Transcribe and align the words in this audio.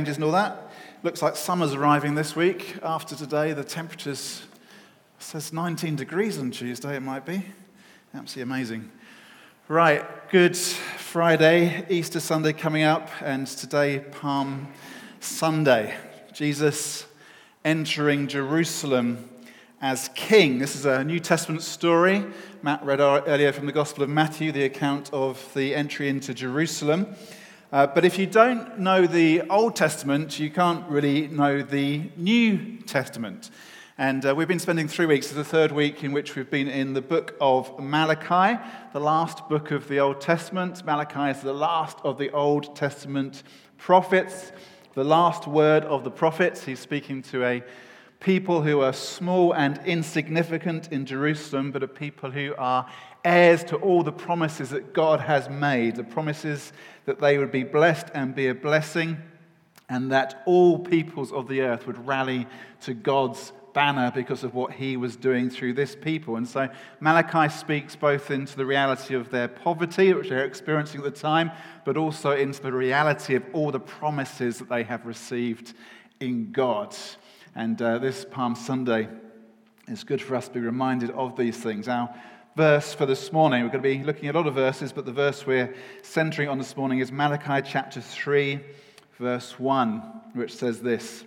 changes 0.00 0.16
and 0.16 0.24
all 0.24 0.32
that. 0.32 0.70
Looks 1.02 1.20
like 1.20 1.36
summer's 1.36 1.74
arriving 1.74 2.14
this 2.14 2.34
week. 2.34 2.78
After 2.82 3.14
today, 3.14 3.52
the 3.52 3.62
temperatures 3.62 4.44
says 5.18 5.52
19 5.52 5.94
degrees 5.94 6.38
on 6.38 6.52
Tuesday. 6.52 6.96
It 6.96 7.00
might 7.00 7.26
be 7.26 7.44
absolutely 8.14 8.50
amazing. 8.50 8.90
Right, 9.68 10.02
Good 10.30 10.56
Friday, 10.56 11.84
Easter 11.90 12.18
Sunday 12.18 12.54
coming 12.54 12.82
up, 12.82 13.10
and 13.20 13.46
today 13.46 13.98
Palm 13.98 14.68
Sunday. 15.20 15.94
Jesus 16.32 17.04
entering 17.62 18.26
Jerusalem 18.26 19.28
as 19.82 20.08
king. 20.14 20.60
This 20.60 20.76
is 20.76 20.86
a 20.86 21.04
New 21.04 21.20
Testament 21.20 21.60
story. 21.60 22.24
Matt 22.62 22.82
read 22.86 23.00
earlier 23.00 23.52
from 23.52 23.66
the 23.66 23.72
Gospel 23.72 24.02
of 24.02 24.08
Matthew 24.08 24.50
the 24.50 24.64
account 24.64 25.12
of 25.12 25.46
the 25.52 25.74
entry 25.74 26.08
into 26.08 26.32
Jerusalem. 26.32 27.06
Uh, 27.72 27.86
but 27.86 28.04
if 28.04 28.18
you 28.18 28.26
don't 28.26 28.80
know 28.80 29.06
the 29.06 29.42
Old 29.42 29.76
Testament, 29.76 30.40
you 30.40 30.50
can't 30.50 30.84
really 30.88 31.28
know 31.28 31.62
the 31.62 32.10
New 32.16 32.78
Testament. 32.78 33.48
And 33.96 34.26
uh, 34.26 34.34
we've 34.34 34.48
been 34.48 34.58
spending 34.58 34.88
three 34.88 35.06
weeks, 35.06 35.28
this 35.28 35.36
is 35.36 35.36
the 35.36 35.44
third 35.44 35.70
week 35.70 36.02
in 36.02 36.10
which 36.10 36.34
we've 36.34 36.50
been 36.50 36.66
in 36.66 36.94
the 36.94 37.00
book 37.00 37.36
of 37.40 37.78
Malachi, 37.78 38.60
the 38.92 38.98
last 38.98 39.48
book 39.48 39.70
of 39.70 39.86
the 39.86 40.00
Old 40.00 40.20
Testament. 40.20 40.84
Malachi 40.84 41.30
is 41.30 41.44
the 41.44 41.52
last 41.52 41.98
of 42.02 42.18
the 42.18 42.32
Old 42.32 42.74
Testament 42.74 43.44
prophets, 43.78 44.50
the 44.94 45.04
last 45.04 45.46
word 45.46 45.84
of 45.84 46.02
the 46.02 46.10
prophets. 46.10 46.64
He's 46.64 46.80
speaking 46.80 47.22
to 47.22 47.44
a 47.44 47.62
people 48.20 48.60
who 48.62 48.80
are 48.80 48.92
small 48.92 49.52
and 49.54 49.80
insignificant 49.86 50.92
in 50.92 51.06
Jerusalem, 51.06 51.72
but 51.72 51.82
a 51.82 51.88
people 51.88 52.30
who 52.30 52.54
are 52.58 52.86
heirs 53.24 53.64
to 53.64 53.76
all 53.76 54.02
the 54.02 54.12
promises 54.12 54.70
that 54.70 54.92
God 54.92 55.20
has 55.20 55.48
made, 55.48 55.96
the 55.96 56.04
promises 56.04 56.72
that 57.06 57.18
they 57.18 57.38
would 57.38 57.50
be 57.50 57.64
blessed 57.64 58.06
and 58.14 58.34
be 58.34 58.48
a 58.48 58.54
blessing, 58.54 59.16
and 59.88 60.12
that 60.12 60.42
all 60.46 60.78
peoples 60.78 61.32
of 61.32 61.48
the 61.48 61.62
earth 61.62 61.86
would 61.86 62.06
rally 62.06 62.46
to 62.82 62.94
God's 62.94 63.52
banner 63.72 64.12
because 64.14 64.44
of 64.44 64.54
what 64.54 64.72
he 64.72 64.96
was 64.96 65.16
doing 65.16 65.48
through 65.48 65.72
this 65.72 65.94
people. 65.94 66.36
And 66.36 66.46
so 66.46 66.68
Malachi 67.00 67.48
speaks 67.52 67.96
both 67.96 68.30
into 68.30 68.56
the 68.56 68.66
reality 68.66 69.14
of 69.14 69.30
their 69.30 69.48
poverty, 69.48 70.12
which 70.12 70.28
they're 70.28 70.44
experiencing 70.44 71.00
at 71.00 71.04
the 71.04 71.10
time, 71.10 71.50
but 71.84 71.96
also 71.96 72.32
into 72.32 72.62
the 72.62 72.72
reality 72.72 73.34
of 73.34 73.44
all 73.52 73.70
the 73.70 73.80
promises 73.80 74.58
that 74.58 74.68
they 74.68 74.82
have 74.84 75.06
received 75.06 75.74
in 76.20 76.52
God. 76.52 76.94
And 77.54 77.82
uh, 77.82 77.98
this 77.98 78.24
Palm 78.24 78.54
Sunday 78.54 79.08
is 79.88 80.04
good 80.04 80.22
for 80.22 80.36
us 80.36 80.46
to 80.46 80.54
be 80.54 80.60
reminded 80.60 81.10
of 81.10 81.36
these 81.36 81.56
things. 81.56 81.88
Our 81.88 82.14
verse 82.54 82.94
for 82.94 83.06
this 83.06 83.32
morning, 83.32 83.64
we're 83.64 83.70
going 83.70 83.82
to 83.82 83.88
be 83.98 84.04
looking 84.04 84.28
at 84.28 84.36
a 84.36 84.38
lot 84.38 84.46
of 84.46 84.54
verses, 84.54 84.92
but 84.92 85.04
the 85.04 85.12
verse 85.12 85.44
we're 85.44 85.74
centering 86.02 86.48
on 86.48 86.58
this 86.58 86.76
morning 86.76 87.00
is 87.00 87.10
Malachi 87.10 87.68
chapter 87.68 88.00
3, 88.00 88.60
verse 89.18 89.58
1, 89.58 89.98
which 90.34 90.54
says 90.54 90.80
this 90.80 91.24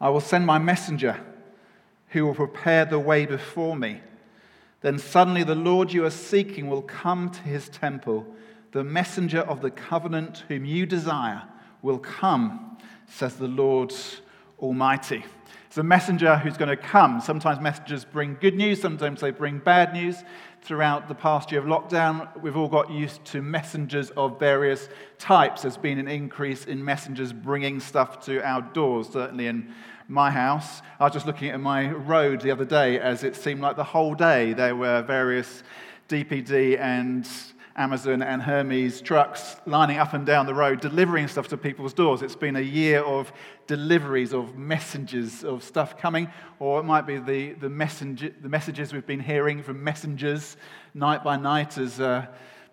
I 0.00 0.10
will 0.10 0.20
send 0.20 0.46
my 0.46 0.58
messenger 0.58 1.18
who 2.10 2.26
will 2.26 2.34
prepare 2.34 2.84
the 2.84 3.00
way 3.00 3.26
before 3.26 3.74
me. 3.74 4.00
Then 4.80 5.00
suddenly 5.00 5.42
the 5.42 5.56
Lord 5.56 5.92
you 5.92 6.04
are 6.04 6.10
seeking 6.10 6.68
will 6.68 6.82
come 6.82 7.30
to 7.30 7.40
his 7.40 7.68
temple. 7.68 8.26
The 8.70 8.84
messenger 8.84 9.40
of 9.40 9.60
the 9.60 9.70
covenant 9.72 10.44
whom 10.46 10.64
you 10.64 10.86
desire 10.86 11.42
will 11.82 11.98
come, 11.98 12.78
says 13.08 13.36
the 13.36 13.48
Lord 13.48 13.92
Almighty. 14.58 15.24
It's 15.66 15.78
a 15.78 15.82
messenger 15.82 16.36
who's 16.36 16.56
going 16.56 16.68
to 16.68 16.76
come. 16.76 17.20
Sometimes 17.20 17.60
messengers 17.60 18.04
bring 18.04 18.36
good 18.40 18.54
news, 18.54 18.80
sometimes 18.80 19.20
they 19.20 19.32
bring 19.32 19.58
bad 19.58 19.92
news. 19.92 20.22
Throughout 20.62 21.08
the 21.08 21.14
past 21.14 21.50
year 21.50 21.60
of 21.60 21.66
lockdown, 21.66 22.40
we've 22.40 22.56
all 22.56 22.68
got 22.68 22.90
used 22.90 23.24
to 23.26 23.42
messengers 23.42 24.10
of 24.10 24.38
various 24.38 24.88
types. 25.18 25.62
There's 25.62 25.76
been 25.76 25.98
an 25.98 26.08
increase 26.08 26.64
in 26.64 26.82
messengers 26.84 27.32
bringing 27.32 27.80
stuff 27.80 28.24
to 28.26 28.40
our 28.42 28.62
doors, 28.62 29.08
certainly 29.08 29.46
in 29.46 29.74
my 30.08 30.30
house. 30.30 30.80
I 31.00 31.04
was 31.04 31.12
just 31.12 31.26
looking 31.26 31.50
at 31.50 31.60
my 31.60 31.90
road 31.90 32.40
the 32.40 32.50
other 32.50 32.64
day 32.64 33.00
as 33.00 33.24
it 33.24 33.36
seemed 33.36 33.60
like 33.60 33.76
the 33.76 33.84
whole 33.84 34.14
day 34.14 34.52
there 34.52 34.76
were 34.76 35.02
various 35.02 35.62
DPD 36.08 36.78
and 36.78 37.28
Amazon 37.76 38.22
and 38.22 38.40
Hermes 38.40 39.00
trucks 39.00 39.56
lining 39.66 39.98
up 39.98 40.12
and 40.12 40.24
down 40.24 40.46
the 40.46 40.54
road 40.54 40.80
delivering 40.80 41.26
stuff 41.26 41.48
to 41.48 41.56
people's 41.56 41.92
doors. 41.92 42.22
It's 42.22 42.36
been 42.36 42.54
a 42.54 42.60
year 42.60 43.00
of 43.02 43.32
deliveries, 43.66 44.32
of 44.32 44.56
messengers, 44.56 45.42
of 45.42 45.64
stuff 45.64 45.98
coming, 45.98 46.28
or 46.60 46.78
it 46.78 46.84
might 46.84 47.04
be 47.04 47.18
the, 47.18 47.54
the, 47.54 47.68
messenger, 47.68 48.32
the 48.40 48.48
messages 48.48 48.92
we've 48.92 49.06
been 49.06 49.18
hearing 49.18 49.60
from 49.60 49.82
messengers 49.82 50.56
night 50.94 51.24
by 51.24 51.36
night 51.36 51.76
as 51.76 52.00
uh, 52.00 52.26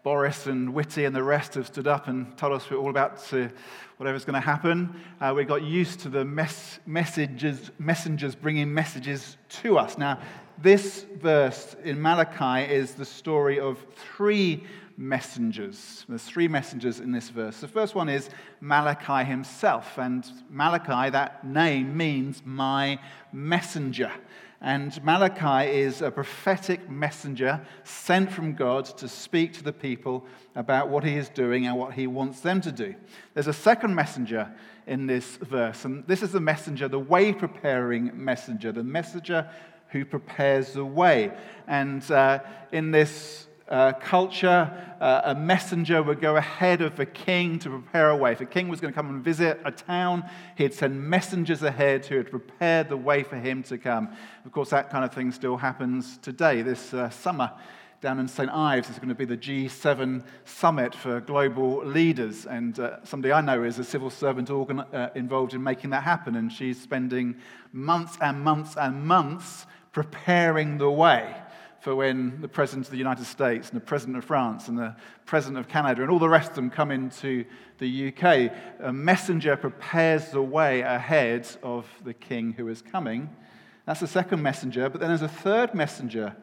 Boris 0.04 0.46
and 0.46 0.72
Whitty 0.72 1.06
and 1.06 1.16
the 1.16 1.24
rest 1.24 1.56
have 1.56 1.66
stood 1.66 1.88
up 1.88 2.08
and 2.08 2.38
told 2.38 2.54
us 2.54 2.70
we're 2.70 2.78
all 2.78 2.92
about 2.92 3.24
to 3.30 3.50
whatever's 3.98 4.26
going 4.26 4.36
to 4.36 4.40
happen. 4.40 5.00
Uh, 5.20 5.34
we 5.36 5.46
got 5.46 5.64
used 5.64 6.00
to 6.02 6.10
the 6.10 6.26
mess, 6.26 6.80
messages, 6.86 7.72
messengers 7.80 8.36
bringing 8.36 8.72
messages 8.72 9.38
to 9.50 9.80
us. 9.80 9.98
Now, 9.98 10.20
this 10.60 11.06
verse 11.20 11.76
in 11.84 12.00
Malachi 12.00 12.72
is 12.72 12.94
the 12.94 13.06
story 13.06 13.60
of 13.60 13.84
three 13.96 14.64
messengers. 15.02 16.06
There's 16.08 16.24
three 16.24 16.48
messengers 16.48 17.00
in 17.00 17.12
this 17.12 17.30
verse. 17.30 17.60
The 17.60 17.68
first 17.68 17.96
one 17.96 18.08
is 18.08 18.30
Malachi 18.62 19.28
himself. 19.28 19.98
And 19.98 20.24
Malachi, 20.50 21.10
that 21.10 21.44
name 21.44 21.98
means 21.98 22.44
my 22.46 23.00
messenger. 23.34 24.12
And 24.62 25.04
Malachi 25.04 25.72
is 25.72 26.04
a 26.04 26.12
prophetic 26.12 26.88
messenger 26.88 27.60
sent 27.84 28.32
from 28.32 28.54
God 28.54 28.86
to 28.98 29.08
speak 29.08 29.54
to 29.54 29.64
the 29.64 29.74
people 29.74 30.24
about 30.56 30.90
what 30.90 31.04
he 31.04 31.18
is 31.18 31.30
doing 31.30 31.66
and 31.66 31.76
what 31.76 31.94
he 31.94 32.06
wants 32.06 32.42
them 32.42 32.62
to 32.62 32.72
do. 32.72 32.94
There's 33.34 33.48
a 33.48 33.54
second 33.54 33.96
messenger 33.96 34.54
in 34.86 35.08
this 35.08 35.38
verse, 35.38 35.86
and 35.86 36.06
this 36.06 36.22
is 36.22 36.32
the 36.32 36.40
messenger, 36.40 36.88
the 36.88 37.00
way 37.00 37.34
preparing 37.34 38.12
messenger, 38.14 38.72
the 38.72 38.84
messenger 38.84 39.50
who 39.90 40.06
prepares 40.06 40.74
the 40.74 40.86
way. 40.86 41.32
And 41.68 42.10
uh, 42.12 42.40
in 42.72 42.92
this 42.92 43.48
uh, 43.72 43.94
culture, 43.94 44.70
uh, 45.00 45.22
a 45.24 45.34
messenger 45.34 46.04
would 46.04 46.20
go 46.20 46.36
ahead 46.36 46.82
of 46.82 46.98
the 46.98 47.06
king 47.06 47.58
to 47.58 47.70
prepare 47.70 48.09
a 48.09 48.18
way. 48.18 48.34
If 48.34 48.42
a 48.42 48.46
king 48.46 48.68
was 48.68 48.82
going 48.82 48.94
to 48.94 48.96
come 48.96 49.09
and 49.09 49.24
visit 49.24 49.62
a 49.64 49.72
town, 49.72 50.30
he'd 50.58 50.74
send 50.74 51.02
messengers 51.02 51.64
ahead 51.64 52.06
who 52.06 52.18
had 52.18 52.30
prepared 52.30 52.90
the 52.90 52.98
way 52.98 53.24
for 53.24 53.38
him 53.38 53.64
to 53.64 53.78
come. 53.78 54.09
Of 54.46 54.52
course, 54.52 54.72
that 54.72 54.90
kind 54.90 55.06
of 55.06 55.14
thing 55.14 55.32
still 55.32 55.56
happens 55.56 56.18
today. 56.18 56.62
This 56.62 56.94
uh, 56.94 57.09
summer, 57.09 57.50
down 58.02 58.20
in 58.20 58.28
St. 58.28 58.50
Ives 58.52 58.90
is 58.90 58.98
going 58.98 59.09
to 59.09 59.16
be 59.16 59.26
the 59.26 59.38
G7 59.38 60.26
summit 60.44 60.94
for 60.94 61.22
global 61.22 61.86
leaders. 61.86 62.46
And 62.46 62.78
uh, 62.78 63.03
somebody 63.06 63.32
I 63.32 63.40
know 63.40 63.64
is 63.64 63.80
a 63.80 63.86
civil 63.86 64.09
servant 64.09 64.50
organ- 64.50 64.82
uh, 64.82 65.12
involved 65.16 65.53
in 65.53 65.64
making 65.64 65.92
that 65.92 66.03
happen. 66.03 66.36
And 66.36 66.52
she's 66.52 66.82
spending 66.82 67.36
months 67.72 68.18
and 68.20 68.42
months 68.42 68.76
and 68.76 69.06
months 69.06 69.66
preparing 69.94 70.78
the 70.78 70.92
way 70.92 71.41
for 71.81 71.96
when 71.96 72.40
the 72.42 72.47
President 72.47 72.86
of 72.86 72.92
the 72.92 72.97
United 72.97 73.25
States 73.25 73.69
and 73.69 73.75
the 73.75 73.84
President 73.84 74.16
of 74.16 74.24
France 74.24 74.68
and 74.68 74.78
the 74.78 74.96
President 75.25 75.58
of 75.58 75.68
Canada 75.68 76.03
and 76.03 76.12
all 76.12 76.19
the 76.19 76.30
rest 76.30 76.52
of 76.52 76.56
them 76.56 76.69
come 76.69 76.92
into 76.92 77.44
the 77.80 78.09
UK. 78.09 78.52
A 78.81 78.94
messenger 78.94 79.58
prepares 79.58 80.30
the 80.30 80.44
way 80.44 80.81
ahead 80.81 81.47
of 81.64 81.88
the 82.03 82.14
king 82.14 82.53
who 82.53 82.68
is 82.68 82.84
coming. 82.84 83.36
That's 83.88 84.00
the 84.00 84.08
second 84.08 84.44
messenger. 84.44 84.90
But 84.90 85.02
then 85.02 85.09
there's 85.09 85.24
a 85.24 85.28
third 85.28 85.74
messenger, 85.74 86.36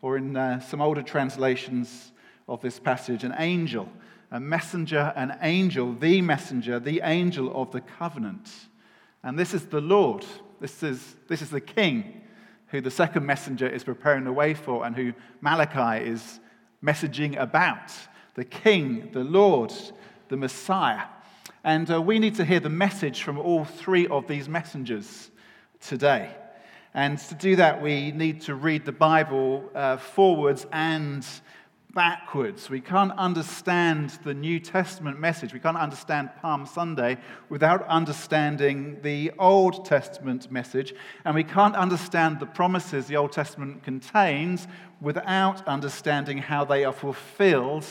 or 0.00 0.16
in 0.16 0.34
uh, 0.34 0.60
some 0.60 0.80
older 0.80 1.02
translations 1.02 2.12
of 2.48 2.62
this 2.62 2.78
passage, 2.78 3.22
an 3.22 3.34
angel. 3.36 3.90
A 4.30 4.40
messenger, 4.40 5.12
an 5.14 5.36
angel, 5.42 5.92
the 5.92 6.22
messenger, 6.22 6.80
the 6.80 7.02
angel 7.04 7.52
of 7.54 7.70
the 7.70 7.82
covenant. 7.82 8.50
And 9.22 9.38
this 9.38 9.52
is 9.52 9.66
the 9.66 9.80
Lord. 9.82 10.24
This 10.58 10.82
is, 10.82 11.16
this 11.28 11.42
is 11.42 11.50
the 11.50 11.60
king 11.60 12.22
who 12.68 12.80
the 12.80 12.90
second 12.90 13.24
messenger 13.24 13.66
is 13.66 13.84
preparing 13.84 14.24
the 14.24 14.32
way 14.32 14.54
for 14.54 14.84
and 14.84 14.96
who 14.96 15.12
Malachi 15.40 16.04
is 16.08 16.40
messaging 16.82 17.36
about 17.36 17.92
the 18.34 18.44
King, 18.44 19.10
the 19.12 19.24
Lord, 19.24 19.72
the 20.28 20.36
Messiah. 20.36 21.06
And 21.64 21.90
uh, 21.90 22.00
we 22.00 22.18
need 22.18 22.36
to 22.36 22.44
hear 22.44 22.60
the 22.60 22.68
message 22.68 23.22
from 23.22 23.38
all 23.38 23.64
three 23.64 24.06
of 24.06 24.26
these 24.28 24.48
messengers 24.48 25.30
today. 25.80 26.30
And 26.94 27.18
to 27.18 27.34
do 27.34 27.56
that, 27.56 27.82
we 27.82 28.10
need 28.12 28.40
to 28.42 28.54
read 28.54 28.84
the 28.84 28.92
Bible 28.92 29.70
uh, 29.74 29.96
forwards 29.98 30.66
and 30.72 31.26
backwards. 31.96 32.68
We 32.68 32.82
can't 32.82 33.12
understand 33.12 34.10
the 34.22 34.34
New 34.34 34.60
Testament 34.60 35.18
message. 35.18 35.54
We 35.54 35.60
can't 35.60 35.78
understand 35.78 36.28
Palm 36.42 36.66
Sunday 36.66 37.16
without 37.48 37.88
understanding 37.88 38.98
the 39.00 39.32
Old 39.38 39.86
Testament 39.86 40.52
message. 40.52 40.94
And 41.24 41.34
we 41.34 41.42
can't 41.42 41.74
understand 41.74 42.38
the 42.38 42.44
promises 42.44 43.06
the 43.06 43.16
Old 43.16 43.32
Testament 43.32 43.82
contains 43.82 44.68
without 45.00 45.66
understanding 45.66 46.36
how 46.36 46.66
they 46.66 46.84
are 46.84 46.92
fulfilled 46.92 47.86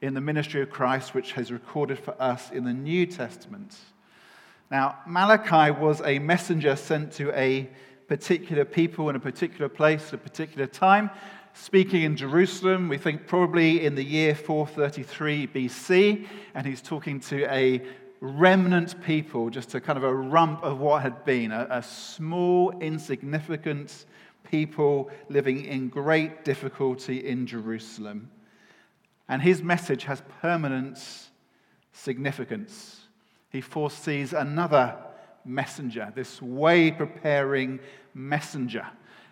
in 0.00 0.14
the 0.14 0.20
ministry 0.20 0.62
of 0.62 0.70
Christ, 0.70 1.12
which 1.12 1.32
has 1.32 1.50
recorded 1.50 1.98
for 1.98 2.14
us 2.22 2.48
in 2.52 2.62
the 2.62 2.72
New 2.72 3.06
Testament. 3.06 3.76
Now, 4.70 4.98
Malachi 5.04 5.72
was 5.72 6.00
a 6.02 6.20
messenger 6.20 6.76
sent 6.76 7.10
to 7.14 7.32
a 7.36 7.68
particular 8.06 8.64
people 8.64 9.08
in 9.08 9.16
a 9.16 9.20
particular 9.20 9.68
place 9.68 10.08
at 10.08 10.14
a 10.14 10.18
particular 10.18 10.68
time 10.68 11.10
speaking 11.54 12.02
in 12.02 12.16
Jerusalem, 12.16 12.88
we 12.88 12.98
think 12.98 13.26
probably 13.26 13.84
in 13.84 13.94
the 13.94 14.04
year 14.04 14.34
433 14.34 15.46
BC, 15.48 16.26
and 16.54 16.66
he's 16.66 16.82
talking 16.82 17.20
to 17.20 17.44
a 17.52 17.82
remnant 18.20 19.02
people, 19.02 19.50
just 19.50 19.74
a 19.74 19.80
kind 19.80 19.96
of 19.96 20.04
a 20.04 20.14
rump 20.14 20.62
of 20.62 20.78
what 20.78 21.02
had 21.02 21.24
been, 21.24 21.52
a, 21.52 21.66
a 21.70 21.82
small, 21.82 22.70
insignificant 22.80 24.06
people 24.50 25.10
living 25.28 25.64
in 25.64 25.88
great 25.88 26.44
difficulty 26.44 27.26
in 27.26 27.46
Jerusalem. 27.46 28.30
And 29.28 29.42
his 29.42 29.62
message 29.62 30.04
has 30.04 30.22
permanent 30.40 30.98
significance. 31.92 33.00
He 33.50 33.60
foresees 33.60 34.32
another 34.32 34.96
messenger, 35.44 36.12
this 36.14 36.40
way 36.40 36.90
preparing 36.90 37.80
messenger. 38.14 38.86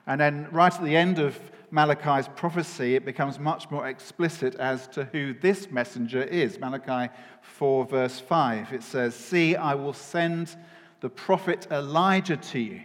And 0.06 0.20
then, 0.20 0.48
right 0.50 0.74
at 0.74 0.82
the 0.82 0.96
end 0.96 1.18
of 1.18 1.38
Malachi's 1.70 2.28
prophecy, 2.28 2.94
it 2.96 3.04
becomes 3.04 3.38
much 3.38 3.70
more 3.70 3.86
explicit 3.88 4.54
as 4.56 4.88
to 4.88 5.04
who 5.04 5.34
this 5.34 5.70
messenger 5.70 6.22
is. 6.22 6.58
Malachi 6.58 7.12
4, 7.42 7.84
verse 7.84 8.18
5. 8.18 8.72
It 8.72 8.82
says, 8.82 9.14
See, 9.14 9.56
I 9.56 9.74
will 9.74 9.92
send 9.92 10.56
the 11.00 11.08
prophet 11.08 11.66
Elijah 11.70 12.36
to 12.36 12.58
you 12.58 12.80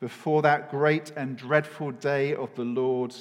before 0.00 0.42
that 0.42 0.70
great 0.70 1.12
and 1.16 1.36
dreadful 1.36 1.92
day 1.92 2.34
of 2.34 2.54
the 2.54 2.64
Lord 2.64 3.14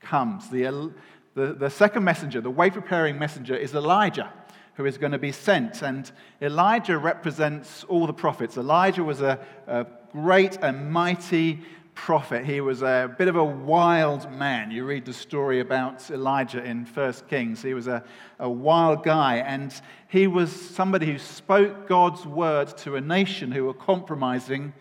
comes. 0.00 0.48
The, 0.48 0.92
the, 1.34 1.52
the 1.52 1.70
second 1.70 2.04
messenger, 2.04 2.40
the 2.40 2.50
way 2.50 2.70
preparing 2.70 3.18
messenger, 3.18 3.54
is 3.54 3.74
Elijah 3.74 4.32
who 4.74 4.84
is 4.84 4.98
going 4.98 5.12
to 5.12 5.18
be 5.18 5.32
sent. 5.32 5.82
And 5.82 6.10
Elijah 6.40 6.98
represents 6.98 7.84
all 7.84 8.06
the 8.06 8.12
prophets. 8.12 8.56
Elijah 8.56 9.02
was 9.02 9.22
a, 9.22 9.38
a, 9.66 9.86
great 10.12 10.56
and 10.62 10.90
mighty 10.90 11.60
prophet. 11.96 12.44
He 12.44 12.60
was 12.60 12.82
a 12.82 13.12
bit 13.18 13.26
of 13.26 13.34
a 13.34 13.44
wild 13.44 14.30
man. 14.30 14.70
You 14.70 14.84
read 14.84 15.06
the 15.06 15.12
story 15.12 15.58
about 15.58 16.08
Elijah 16.10 16.62
in 16.62 16.84
1 16.84 17.12
Kings. 17.28 17.62
He 17.62 17.74
was 17.74 17.88
a, 17.88 18.04
a 18.38 18.48
wild 18.48 19.02
guy, 19.02 19.38
and 19.38 19.74
he 20.06 20.28
was 20.28 20.52
somebody 20.52 21.06
who 21.06 21.18
spoke 21.18 21.88
God's 21.88 22.24
word 22.24 22.68
to 22.78 22.94
a 22.94 23.00
nation 23.00 23.50
who 23.50 23.64
were 23.64 23.74
compromising 23.74 24.74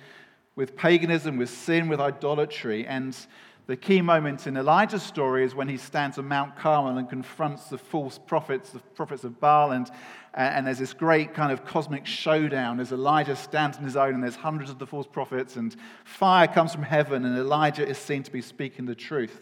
with 0.56 0.76
paganism, 0.76 1.38
with 1.38 1.50
sin, 1.50 1.88
with 1.88 2.00
idolatry. 2.00 2.86
And 2.86 3.18
the 3.68 3.76
key 3.76 4.02
moment 4.02 4.46
in 4.46 4.58
Elijah's 4.58 5.02
story 5.02 5.44
is 5.44 5.56
when 5.56 5.68
he 5.68 5.78
stands 5.78 6.20
on 6.20 6.28
Mount 6.28 6.56
Carmel 6.56 7.00
and 7.00 7.10
confronts 7.10 7.66
the 7.66 7.80
false 7.80 8.20
prophets, 8.20 8.70
the 8.70 8.80
prophets 8.80 9.24
of 9.24 9.40
Baal, 9.40 9.72
and, 9.72 9.90
and 10.36 10.68
there's 10.68 10.78
this 10.78 10.94
great 10.94 11.34
kind 11.34 11.52
of 11.52 11.66
cosmic 11.66 12.06
showdown 12.06 12.80
as 12.80 12.92
Elijah 12.92 13.36
stands 13.36 13.78
on 13.78 13.84
his 13.84 13.98
own 13.98 14.14
and 14.14 14.24
there's 14.24 14.36
hundreds 14.36 14.70
of 14.70 14.78
the 14.78 14.86
false 14.86 15.08
prophets, 15.08 15.56
and 15.56 15.76
fire 16.04 16.48
comes 16.48 16.74
from 16.74 16.84
heaven, 16.84 17.26
and 17.26 17.36
Elijah 17.38 17.88
is 17.88 17.98
seen 17.98 18.22
to 18.22 18.32
be 18.32 18.42
speaking 18.42 18.86
the 18.86 18.94
truth. 18.94 19.42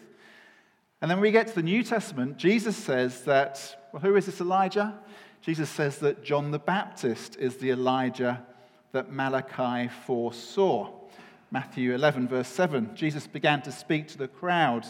And 1.02 1.10
then 1.10 1.18
when 1.18 1.22
we 1.22 1.30
get 1.30 1.48
to 1.48 1.54
the 1.54 1.62
New 1.62 1.82
Testament, 1.82 2.38
Jesus 2.38 2.76
says 2.76 3.22
that, 3.24 3.88
well, 3.92 4.00
who 4.00 4.16
is 4.16 4.24
this 4.24 4.40
Elijah? 4.40 4.98
Jesus 5.42 5.68
says 5.68 5.98
that 5.98 6.24
John 6.24 6.50
the 6.50 6.58
Baptist 6.58 7.36
is 7.36 7.56
the 7.56 7.72
Elijah 7.72 8.42
that 8.92 9.12
Malachi 9.12 9.90
foresaw. 10.06 11.03
Matthew 11.54 11.94
11, 11.94 12.26
verse 12.26 12.48
7, 12.48 12.96
Jesus 12.96 13.28
began 13.28 13.62
to 13.62 13.70
speak 13.70 14.08
to 14.08 14.18
the 14.18 14.26
crowd 14.26 14.84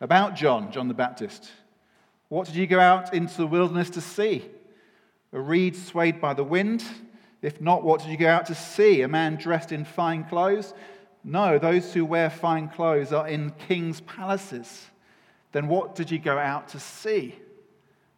about 0.00 0.34
John, 0.34 0.72
John 0.72 0.88
the 0.88 0.94
Baptist. 0.94 1.50
What 2.30 2.46
did 2.46 2.56
you 2.56 2.66
go 2.66 2.80
out 2.80 3.12
into 3.12 3.36
the 3.36 3.46
wilderness 3.46 3.90
to 3.90 4.00
see? 4.00 4.46
A 5.34 5.38
reed 5.38 5.76
swayed 5.76 6.18
by 6.18 6.32
the 6.32 6.42
wind? 6.42 6.82
If 7.42 7.60
not, 7.60 7.84
what 7.84 8.00
did 8.00 8.08
you 8.08 8.16
go 8.16 8.30
out 8.30 8.46
to 8.46 8.54
see? 8.54 9.02
A 9.02 9.06
man 9.06 9.36
dressed 9.36 9.70
in 9.70 9.84
fine 9.84 10.24
clothes? 10.24 10.72
No, 11.24 11.58
those 11.58 11.92
who 11.92 12.06
wear 12.06 12.30
fine 12.30 12.70
clothes 12.70 13.12
are 13.12 13.28
in 13.28 13.50
king's 13.68 14.00
palaces. 14.00 14.86
Then 15.52 15.68
what 15.68 15.94
did 15.94 16.10
you 16.10 16.18
go 16.18 16.38
out 16.38 16.68
to 16.68 16.80
see? 16.80 17.34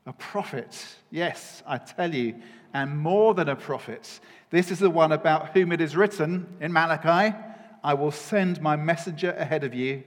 A 0.06 0.12
prophet. 0.12 0.86
Yes, 1.10 1.64
I 1.66 1.78
tell 1.78 2.14
you, 2.14 2.36
and 2.72 2.96
more 2.96 3.34
than 3.34 3.48
a 3.48 3.56
prophet. 3.56 4.20
This 4.50 4.70
is 4.70 4.78
the 4.78 4.90
one 4.90 5.10
about 5.10 5.48
whom 5.54 5.72
it 5.72 5.80
is 5.80 5.96
written 5.96 6.46
in 6.60 6.72
Malachi. 6.72 7.36
I 7.82 7.94
will 7.94 8.10
send 8.10 8.60
my 8.60 8.76
messenger 8.76 9.32
ahead 9.32 9.64
of 9.64 9.74
you. 9.74 10.04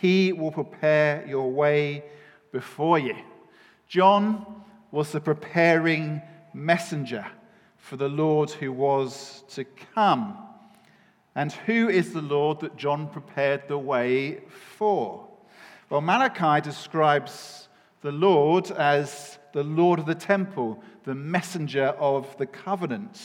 He 0.00 0.32
will 0.32 0.50
prepare 0.50 1.24
your 1.26 1.50
way 1.50 2.04
before 2.50 2.98
you. 2.98 3.16
John 3.88 4.62
was 4.90 5.12
the 5.12 5.20
preparing 5.20 6.22
messenger 6.54 7.26
for 7.76 7.96
the 7.96 8.08
Lord 8.08 8.50
who 8.50 8.72
was 8.72 9.44
to 9.50 9.64
come. 9.94 10.38
And 11.34 11.52
who 11.52 11.88
is 11.88 12.12
the 12.12 12.22
Lord 12.22 12.60
that 12.60 12.76
John 12.76 13.08
prepared 13.08 13.68
the 13.68 13.78
way 13.78 14.40
for? 14.78 15.28
Well, 15.88 16.00
Malachi 16.00 16.60
describes 16.60 17.68
the 18.02 18.12
Lord 18.12 18.70
as 18.70 19.38
the 19.52 19.62
Lord 19.62 19.98
of 19.98 20.06
the 20.06 20.14
temple, 20.14 20.82
the 21.04 21.14
messenger 21.14 21.86
of 21.98 22.36
the 22.36 22.46
covenant. 22.46 23.20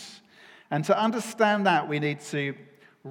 And 0.72 0.84
to 0.86 0.98
understand 0.98 1.66
that, 1.66 1.88
we 1.88 2.00
need 2.00 2.20
to 2.22 2.56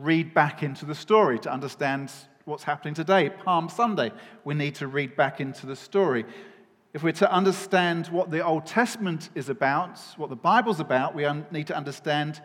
read 0.02 0.34
back 0.34 0.62
into 0.62 0.84
the 0.84 0.94
story 0.94 1.38
to 1.40 1.52
understand 1.52 2.12
what's 2.44 2.64
happening 2.64 2.94
today. 2.94 3.30
Palm 3.30 3.68
Sunday, 3.68 4.12
we 4.44 4.54
need 4.54 4.74
to 4.76 4.86
read 4.86 5.16
back 5.16 5.40
into 5.40 5.66
the 5.66 5.76
story. 5.76 6.24
If 6.92 7.02
we're 7.02 7.12
to 7.12 7.30
understand 7.30 8.06
what 8.08 8.30
the 8.30 8.44
Old 8.44 8.66
Testament 8.66 9.30
is 9.34 9.48
about, 9.48 9.98
what 10.16 10.30
the 10.30 10.36
Bible's 10.36 10.80
about, 10.80 11.14
we 11.14 11.26
need 11.50 11.66
to 11.66 11.76
understand 11.76 12.40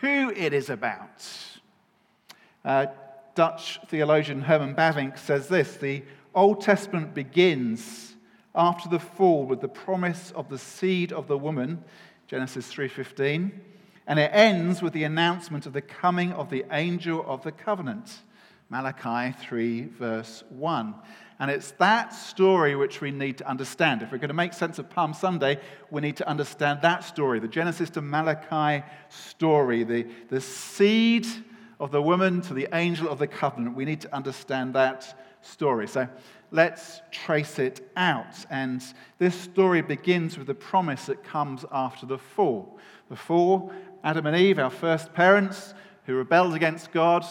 who 0.00 0.30
it 0.30 0.52
is 0.52 0.70
about. 0.70 1.26
Uh, 2.64 2.86
Dutch 3.34 3.80
theologian 3.88 4.42
Herman 4.42 4.74
Bavinck 4.74 5.18
says 5.18 5.48
this 5.48 5.76
The 5.76 6.02
Old 6.34 6.60
Testament 6.60 7.14
begins 7.14 8.16
after 8.54 8.88
the 8.88 8.98
fall 8.98 9.46
with 9.46 9.60
the 9.60 9.68
promise 9.68 10.32
of 10.32 10.48
the 10.48 10.58
seed 10.58 11.12
of 11.12 11.28
the 11.28 11.38
woman, 11.38 11.82
Genesis 12.26 12.70
3:15 12.72 13.52
and 14.08 14.18
it 14.18 14.30
ends 14.32 14.80
with 14.80 14.94
the 14.94 15.04
announcement 15.04 15.66
of 15.66 15.74
the 15.74 15.82
coming 15.82 16.32
of 16.32 16.48
the 16.48 16.64
angel 16.72 17.22
of 17.26 17.42
the 17.42 17.52
covenant, 17.52 18.20
Malachi 18.70 19.36
3, 19.38 19.82
verse 19.84 20.42
1. 20.48 20.94
And 21.38 21.50
it's 21.50 21.72
that 21.72 22.14
story 22.14 22.74
which 22.74 23.02
we 23.02 23.10
need 23.10 23.36
to 23.38 23.48
understand. 23.48 24.02
If 24.02 24.10
we're 24.10 24.18
going 24.18 24.28
to 24.28 24.34
make 24.34 24.54
sense 24.54 24.78
of 24.78 24.88
Palm 24.88 25.12
Sunday, 25.12 25.60
we 25.90 26.00
need 26.00 26.16
to 26.16 26.28
understand 26.28 26.80
that 26.82 27.04
story, 27.04 27.38
the 27.38 27.48
Genesis 27.48 27.90
to 27.90 28.00
Malachi 28.00 28.84
story, 29.10 29.84
the, 29.84 30.06
the 30.30 30.40
seed 30.40 31.26
of 31.78 31.92
the 31.92 32.02
woman 32.02 32.40
to 32.40 32.54
the 32.54 32.66
angel 32.72 33.10
of 33.10 33.18
the 33.18 33.26
covenant. 33.26 33.76
We 33.76 33.84
need 33.84 34.00
to 34.00 34.14
understand 34.14 34.74
that 34.74 35.18
story. 35.42 35.86
So 35.86 36.08
let's 36.50 37.02
trace 37.10 37.58
it 37.58 37.88
out. 37.94 38.34
And 38.50 38.82
this 39.18 39.34
story 39.34 39.82
begins 39.82 40.38
with 40.38 40.46
the 40.46 40.54
promise 40.54 41.06
that 41.06 41.22
comes 41.22 41.66
after 41.70 42.06
the 42.06 42.18
fall. 42.18 42.78
The 43.08 43.16
fall 43.16 43.72
Adam 44.04 44.26
and 44.26 44.36
Eve, 44.36 44.58
our 44.58 44.70
first 44.70 45.12
parents, 45.12 45.74
who 46.06 46.14
rebelled 46.14 46.54
against 46.54 46.92
God, 46.92 47.24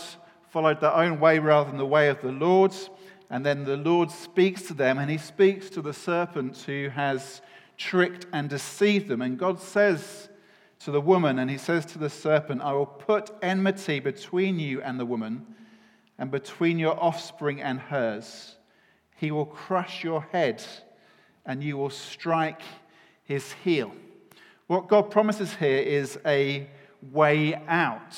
followed 0.50 0.82
their 0.82 0.94
own 0.94 1.20
way 1.20 1.40
rather 1.40 1.70
than 1.70 1.78
the 1.78 1.86
way 1.86 2.10
of 2.10 2.22
the 2.22 2.32
Lord. 2.32 2.74
And 3.30 3.46
then 3.46 3.64
the 3.64 3.78
Lord 3.78 4.12
speaks 4.12 4.64
to 4.64 4.74
them, 4.74 4.98
and 4.98 5.10
he 5.10 5.18
speaks 5.18 5.70
to 5.72 5.82
the 5.82 5.94
serpent 5.94 6.58
who 6.60 6.90
has 6.90 7.42
tricked 7.78 8.26
and 8.34 8.50
deceived 8.50 9.08
them. 9.08 9.22
And 9.22 9.38
God 9.38 9.60
says 9.60 10.30
to 10.80 10.92
the 10.92 11.02
woman, 11.02 11.40
and 11.40 11.50
he 11.50 11.58
says 11.58 11.86
to 11.88 12.00
the 12.00 12.10
serpent, 12.10 12.62
I 12.62 12.74
will 12.74 12.86
put 12.86 13.32
enmity 13.42 14.00
between 14.00 14.60
you 14.60 14.82
and 14.82 15.00
the 15.00 15.06
woman, 15.06 15.46
and 16.18 16.32
between 16.32 16.80
your 16.80 17.02
offspring 17.02 17.62
and 17.62 17.80
hers. 17.80 18.56
He 19.16 19.32
will 19.32 19.46
crush 19.46 20.04
your 20.04 20.22
head, 20.32 20.64
and 21.46 21.64
you 21.64 21.78
will 21.78 21.90
strike 21.90 22.62
his 23.24 23.52
heel. 23.64 23.92
What 24.68 24.90
God 24.90 25.12
promises 25.12 25.54
here 25.54 25.78
is 25.78 26.20
a 26.26 26.68
way 27.14 27.56
out. 27.70 28.18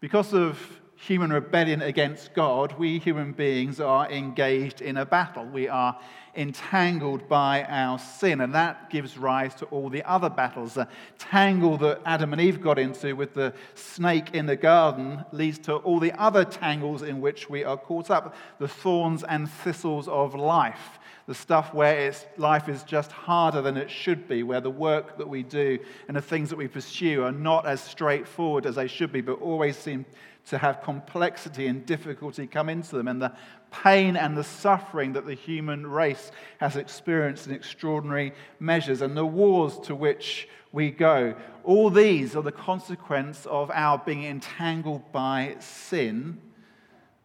Because 0.00 0.34
of 0.34 0.58
human 0.96 1.32
rebellion 1.32 1.80
against 1.80 2.34
God, 2.34 2.76
we 2.76 2.98
human 2.98 3.30
beings 3.30 3.78
are 3.78 4.10
engaged 4.10 4.80
in 4.80 4.96
a 4.96 5.06
battle. 5.06 5.44
We 5.44 5.68
are 5.68 5.96
entangled 6.34 7.28
by 7.28 7.62
our 7.64 8.00
sin, 8.00 8.40
and 8.40 8.52
that 8.52 8.90
gives 8.90 9.16
rise 9.16 9.54
to 9.56 9.64
all 9.66 9.88
the 9.90 10.02
other 10.02 10.28
battles. 10.28 10.74
The 10.74 10.88
tangle 11.20 11.76
that 11.78 12.00
Adam 12.04 12.32
and 12.32 12.42
Eve 12.42 12.60
got 12.60 12.76
into 12.76 13.14
with 13.14 13.34
the 13.34 13.54
snake 13.76 14.34
in 14.34 14.46
the 14.46 14.56
garden 14.56 15.24
leads 15.30 15.60
to 15.60 15.76
all 15.76 16.00
the 16.00 16.12
other 16.20 16.44
tangles 16.44 17.02
in 17.02 17.20
which 17.20 17.48
we 17.48 17.62
are 17.62 17.76
caught 17.76 18.10
up 18.10 18.34
the 18.58 18.68
thorns 18.68 19.22
and 19.22 19.48
thistles 19.48 20.08
of 20.08 20.34
life 20.34 20.98
the 21.30 21.34
stuff 21.36 21.72
where 21.72 22.12
life 22.38 22.68
is 22.68 22.82
just 22.82 23.12
harder 23.12 23.62
than 23.62 23.76
it 23.76 23.88
should 23.88 24.26
be, 24.26 24.42
where 24.42 24.60
the 24.60 24.68
work 24.68 25.16
that 25.16 25.28
we 25.28 25.44
do 25.44 25.78
and 26.08 26.16
the 26.16 26.20
things 26.20 26.50
that 26.50 26.56
we 26.56 26.66
pursue 26.66 27.22
are 27.22 27.30
not 27.30 27.64
as 27.66 27.80
straightforward 27.80 28.66
as 28.66 28.74
they 28.74 28.88
should 28.88 29.12
be, 29.12 29.20
but 29.20 29.40
always 29.40 29.76
seem 29.76 30.04
to 30.46 30.58
have 30.58 30.82
complexity 30.82 31.68
and 31.68 31.86
difficulty 31.86 32.48
come 32.48 32.68
into 32.68 32.96
them, 32.96 33.06
and 33.06 33.22
the 33.22 33.32
pain 33.70 34.16
and 34.16 34.36
the 34.36 34.42
suffering 34.42 35.12
that 35.12 35.24
the 35.24 35.34
human 35.34 35.86
race 35.86 36.32
has 36.58 36.74
experienced 36.74 37.46
in 37.46 37.54
extraordinary 37.54 38.32
measures, 38.58 39.00
and 39.00 39.16
the 39.16 39.24
wars 39.24 39.78
to 39.78 39.94
which 39.94 40.48
we 40.72 40.90
go. 40.90 41.36
All 41.62 41.90
these 41.90 42.34
are 42.34 42.42
the 42.42 42.50
consequence 42.50 43.46
of 43.46 43.70
our 43.72 43.98
being 43.98 44.24
entangled 44.24 45.12
by 45.12 45.58
sin. 45.60 46.40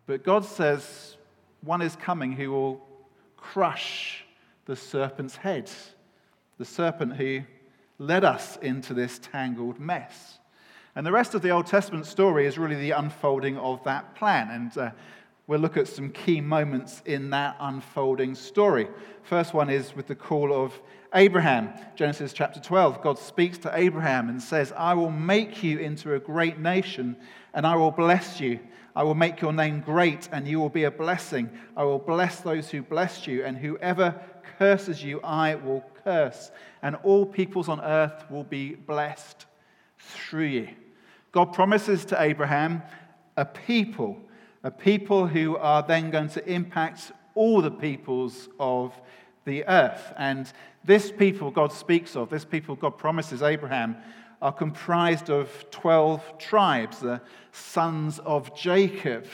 But 0.06 0.24
God 0.24 0.46
says 0.46 1.18
one 1.62 1.82
is 1.82 1.96
coming 1.96 2.34
who 2.34 2.52
will 2.52 2.95
crush 3.54 4.24
the 4.66 4.76
serpent's 4.76 5.36
head. 5.36 5.70
The 6.58 6.66
serpent 6.66 7.16
who 7.16 7.42
led 8.00 8.24
us 8.24 8.58
into 8.58 8.94
this 8.94 9.20
tangled 9.20 9.80
mess. 9.80 10.40
And 10.96 11.06
the 11.06 11.12
rest 11.12 11.36
of 11.36 11.42
the 11.42 11.52
Old 11.52 11.68
Testament 11.68 12.06
story 12.06 12.48
is 12.48 12.58
really 12.58 12.76
the 12.76 12.92
unfolding 12.92 13.58
of 13.58 13.84
that 13.84 14.16
plan. 14.16 14.50
And 14.50 14.78
uh, 14.78 14.92
we'll 15.46 15.60
look 15.60 15.78
at 15.78 15.88
some 15.88 16.10
key 16.10 16.42
moments 16.42 17.02
in 17.06 17.30
that 17.32 17.56
unfolding 17.60 18.34
story. 18.34 18.88
First 19.24 19.54
one 19.54 19.70
is 19.70 19.96
with 19.96 20.08
the 20.08 20.16
call 20.16 20.54
of 20.54 20.74
Abraham. 21.14 21.70
Genesis 21.96 22.34
chapter 22.34 22.60
12. 22.60 23.02
God 23.02 23.20
speaks 23.20 23.58
to 23.60 23.72
Abraham 23.78 24.30
and 24.30 24.42
says, 24.42 24.74
I 24.76 24.94
will 24.96 25.12
make 25.12 25.64
you 25.64 25.80
into 25.80 26.16
a 26.16 26.20
great 26.20 26.60
nation, 26.60 27.16
and 27.54 27.68
I 27.68 27.76
will 27.76 27.92
bless 27.92 28.40
you. 28.40 28.60
I 28.96 29.04
will 29.04 29.16
make 29.16 29.42
your 29.42 29.52
name 29.52 29.82
great, 29.82 30.30
and 30.32 30.48
you 30.48 30.60
will 30.60 30.70
be 30.70 30.86
a 30.86 30.92
blessing. 30.92 31.50
I 31.76 31.84
will 31.84 32.00
bless 32.00 32.40
those 32.40 32.70
who 32.70 32.82
bless 32.82 33.28
you, 33.28 33.44
and 33.44 33.58
whoever 33.58 34.22
curses 34.58 35.04
you, 35.04 35.20
I 35.22 35.56
will 35.56 35.84
curse. 36.04 36.52
And 36.82 36.96
all 37.04 37.26
peoples 37.26 37.68
on 37.68 37.82
earth 37.82 38.26
will 38.30 38.44
be 38.46 38.76
blessed 38.76 39.46
through 40.00 40.46
you. 40.46 40.70
God 41.32 41.54
promises 41.54 42.06
to 42.06 42.22
Abraham 42.22 42.82
a 43.36 43.44
people, 43.44 44.18
a 44.64 44.72
people 44.72 45.28
who 45.28 45.58
are 45.58 45.84
then 45.84 46.10
going 46.10 46.30
to 46.30 46.50
impact 46.50 47.12
all 47.34 47.62
the 47.62 47.72
peoples 47.72 48.48
of 48.60 48.94
the 49.44 49.68
earth. 49.68 50.14
And 50.18 50.52
this 50.86 51.12
people 51.12 51.52
God 51.52 51.74
speaks 51.74 52.16
of, 52.16 52.30
this 52.30 52.46
people 52.46 52.76
God 52.76 52.98
promises 52.98 53.42
Abraham, 53.42 53.98
are 54.46 54.52
comprised 54.52 55.32
of 55.32 55.50
12 55.72 56.38
tribes, 56.38 57.00
the 57.00 57.20
sons 57.52 58.20
of 58.20 58.56
Jacob. 58.56 59.26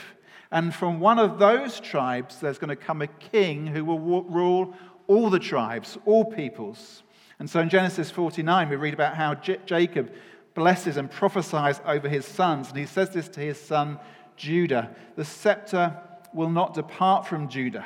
And 0.50 0.74
from 0.74 1.00
one 1.00 1.18
of 1.18 1.38
those 1.38 1.80
tribes, 1.80 2.40
there's 2.40 2.56
going 2.56 2.70
to 2.70 2.76
come 2.76 3.02
a 3.02 3.06
king 3.06 3.66
who 3.66 3.84
will 3.84 4.22
rule 4.22 4.74
all 5.08 5.28
the 5.28 5.38
tribes, 5.38 5.98
all 6.06 6.24
peoples. 6.24 7.02
And 7.38 7.50
so 7.50 7.60
in 7.60 7.68
Genesis 7.68 8.10
49, 8.10 8.70
we 8.70 8.76
read 8.76 8.94
about 8.94 9.14
how 9.14 9.34
J- 9.34 9.58
Jacob 9.66 10.14
blesses 10.54 10.96
and 10.96 11.10
prophesies 11.10 11.82
over 11.84 12.08
his 12.08 12.24
sons. 12.24 12.70
And 12.70 12.78
he 12.78 12.86
says 12.86 13.10
this 13.10 13.28
to 13.28 13.40
his 13.40 13.60
son 13.60 14.00
Judah 14.38 14.96
The 15.16 15.26
scepter 15.26 15.94
will 16.32 16.48
not 16.48 16.72
depart 16.72 17.26
from 17.26 17.48
Judah, 17.48 17.84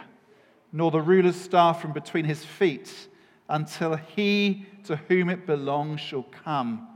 nor 0.70 0.92
the 0.92 1.00
ruler's 1.00 1.34
staff 1.34 1.82
from 1.82 1.92
between 1.92 2.24
his 2.24 2.44
feet, 2.44 3.08
until 3.48 3.96
he 3.96 4.66
to 4.84 4.94
whom 5.08 5.28
it 5.28 5.44
belongs 5.44 6.00
shall 6.00 6.22
come, 6.22 6.86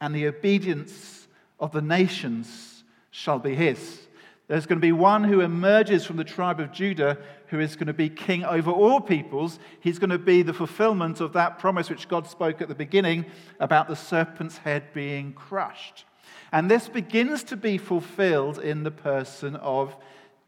and 0.00 0.14
the 0.14 0.26
obedience 0.26 1.28
of 1.58 1.72
the 1.72 1.82
nations 1.82 2.84
shall 3.10 3.38
be 3.38 3.54
his. 3.54 4.00
There's 4.48 4.66
going 4.66 4.78
to 4.78 4.86
be 4.86 4.92
one 4.92 5.24
who 5.24 5.40
emerges 5.40 6.04
from 6.04 6.16
the 6.16 6.24
tribe 6.24 6.60
of 6.60 6.70
Judah 6.70 7.18
who 7.48 7.58
is 7.58 7.74
going 7.74 7.88
to 7.88 7.92
be 7.92 8.08
king 8.08 8.44
over 8.44 8.70
all 8.70 9.00
peoples. 9.00 9.58
He's 9.80 9.98
going 9.98 10.10
to 10.10 10.18
be 10.18 10.42
the 10.42 10.52
fulfillment 10.52 11.20
of 11.20 11.32
that 11.32 11.58
promise 11.58 11.90
which 11.90 12.08
God 12.08 12.28
spoke 12.28 12.60
at 12.60 12.68
the 12.68 12.74
beginning 12.74 13.26
about 13.58 13.88
the 13.88 13.96
serpent's 13.96 14.58
head 14.58 14.92
being 14.94 15.32
crushed. 15.32 16.04
And 16.52 16.70
this 16.70 16.88
begins 16.88 17.42
to 17.44 17.56
be 17.56 17.76
fulfilled 17.76 18.58
in 18.58 18.84
the 18.84 18.90
person 18.90 19.56
of 19.56 19.96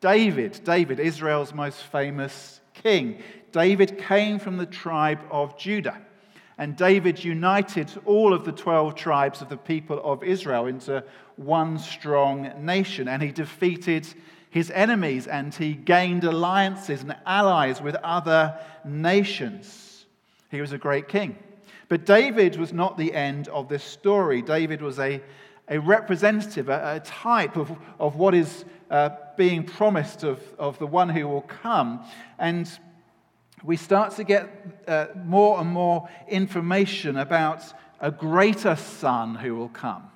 David. 0.00 0.60
David, 0.62 1.00
Israel's 1.00 1.52
most 1.52 1.82
famous 1.82 2.60
king. 2.74 3.20
David 3.50 3.98
came 3.98 4.38
from 4.38 4.58
the 4.58 4.66
tribe 4.66 5.20
of 5.30 5.58
Judah. 5.58 6.00
And 6.58 6.76
David 6.76 7.22
united 7.22 7.90
all 8.04 8.34
of 8.34 8.44
the 8.44 8.52
12 8.52 8.96
tribes 8.96 9.40
of 9.40 9.48
the 9.48 9.56
people 9.56 10.00
of 10.02 10.24
Israel 10.24 10.66
into 10.66 11.04
one 11.36 11.78
strong 11.78 12.52
nation. 12.58 13.06
And 13.06 13.22
he 13.22 13.30
defeated 13.30 14.06
his 14.50 14.70
enemies 14.72 15.28
and 15.28 15.54
he 15.54 15.74
gained 15.74 16.24
alliances 16.24 17.02
and 17.02 17.16
allies 17.24 17.80
with 17.80 17.94
other 18.02 18.58
nations. 18.84 20.06
He 20.50 20.60
was 20.60 20.72
a 20.72 20.78
great 20.78 21.08
king. 21.08 21.38
But 21.88 22.04
David 22.04 22.56
was 22.56 22.72
not 22.72 22.98
the 22.98 23.14
end 23.14 23.48
of 23.48 23.68
this 23.68 23.84
story. 23.84 24.42
David 24.42 24.82
was 24.82 24.98
a, 24.98 25.22
a 25.68 25.78
representative, 25.78 26.68
a, 26.68 26.96
a 26.96 27.00
type 27.00 27.56
of, 27.56 27.70
of 28.00 28.16
what 28.16 28.34
is 28.34 28.64
uh, 28.90 29.10
being 29.36 29.62
promised 29.62 30.24
of, 30.24 30.42
of 30.58 30.78
the 30.78 30.86
one 30.86 31.08
who 31.08 31.28
will 31.28 31.42
come. 31.42 32.04
And 32.38 32.68
we 33.64 33.76
start 33.76 34.14
to 34.16 34.24
get 34.24 34.48
uh, 34.86 35.06
more 35.24 35.60
and 35.60 35.70
more 35.70 36.08
information 36.28 37.16
about 37.16 37.62
a 38.00 38.10
greater 38.10 38.76
son 38.76 39.34
who 39.34 39.56
will 39.56 39.68
come. 39.68 40.10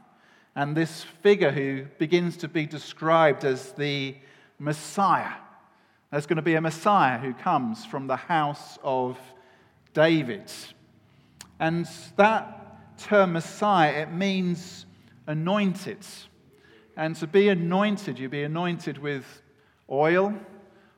And 0.55 0.77
this 0.77 1.03
figure 1.23 1.51
who 1.51 1.85
begins 1.99 2.37
to 2.39 2.49
be 2.49 2.67
described 2.67 3.45
as 3.45 3.73
the 3.73 4.17
Messiah. 4.59 5.33
There's 6.11 6.27
going 6.27 6.37
to 6.37 6.43
be 6.43 6.55
a 6.55 6.61
Messiah 6.61 7.19
who 7.19 7.33
comes 7.33 7.85
from 7.85 8.07
the 8.07 8.17
house 8.17 8.79
of 8.83 9.19
David. 9.95 10.53
And 11.59 11.89
that 12.17 12.99
term 12.99 13.33
Messiah, 13.33 14.03
it 14.03 14.13
means 14.13 14.87
anointed. 15.27 16.05
And 16.97 17.17
to 17.17 17.27
be 17.27 17.49
anointed, 17.49 18.19
you 18.19 18.29
be 18.29 18.43
anointed 18.43 18.99
with 18.99 19.25
oil 19.91 20.35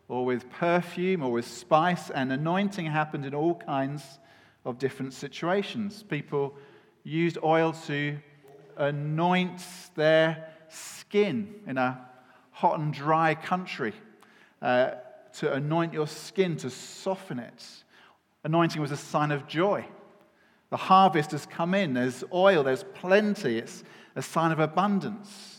or 0.08 0.24
with 0.24 0.50
perfume 0.50 1.22
or 1.22 1.32
with 1.32 1.46
spice, 1.46 2.10
and 2.10 2.32
anointing 2.32 2.86
happened 2.86 3.24
in 3.24 3.34
all 3.34 3.54
kinds 3.54 4.02
of 4.64 4.78
different 4.78 5.12
situations. 5.12 6.02
People 6.02 6.54
used 7.04 7.38
oil 7.42 7.72
to 7.86 8.16
anoint 8.76 9.62
their 9.94 10.48
skin 10.68 11.54
in 11.66 11.78
a 11.78 12.06
hot 12.50 12.78
and 12.78 12.92
dry 12.92 13.34
country, 13.34 13.92
uh, 14.62 14.92
to 15.32 15.52
anoint 15.52 15.92
your 15.92 16.06
skin, 16.06 16.56
to 16.56 16.70
soften 16.70 17.38
it. 17.38 17.64
Anointing 18.44 18.80
was 18.80 18.92
a 18.92 18.96
sign 18.96 19.32
of 19.32 19.46
joy. 19.46 19.84
The 20.70 20.76
harvest 20.76 21.32
has 21.32 21.46
come 21.46 21.74
in, 21.74 21.94
there's 21.94 22.24
oil, 22.32 22.62
there's 22.62 22.84
plenty, 22.94 23.58
it's 23.58 23.84
a 24.16 24.22
sign 24.22 24.52
of 24.52 24.60
abundance. 24.60 25.53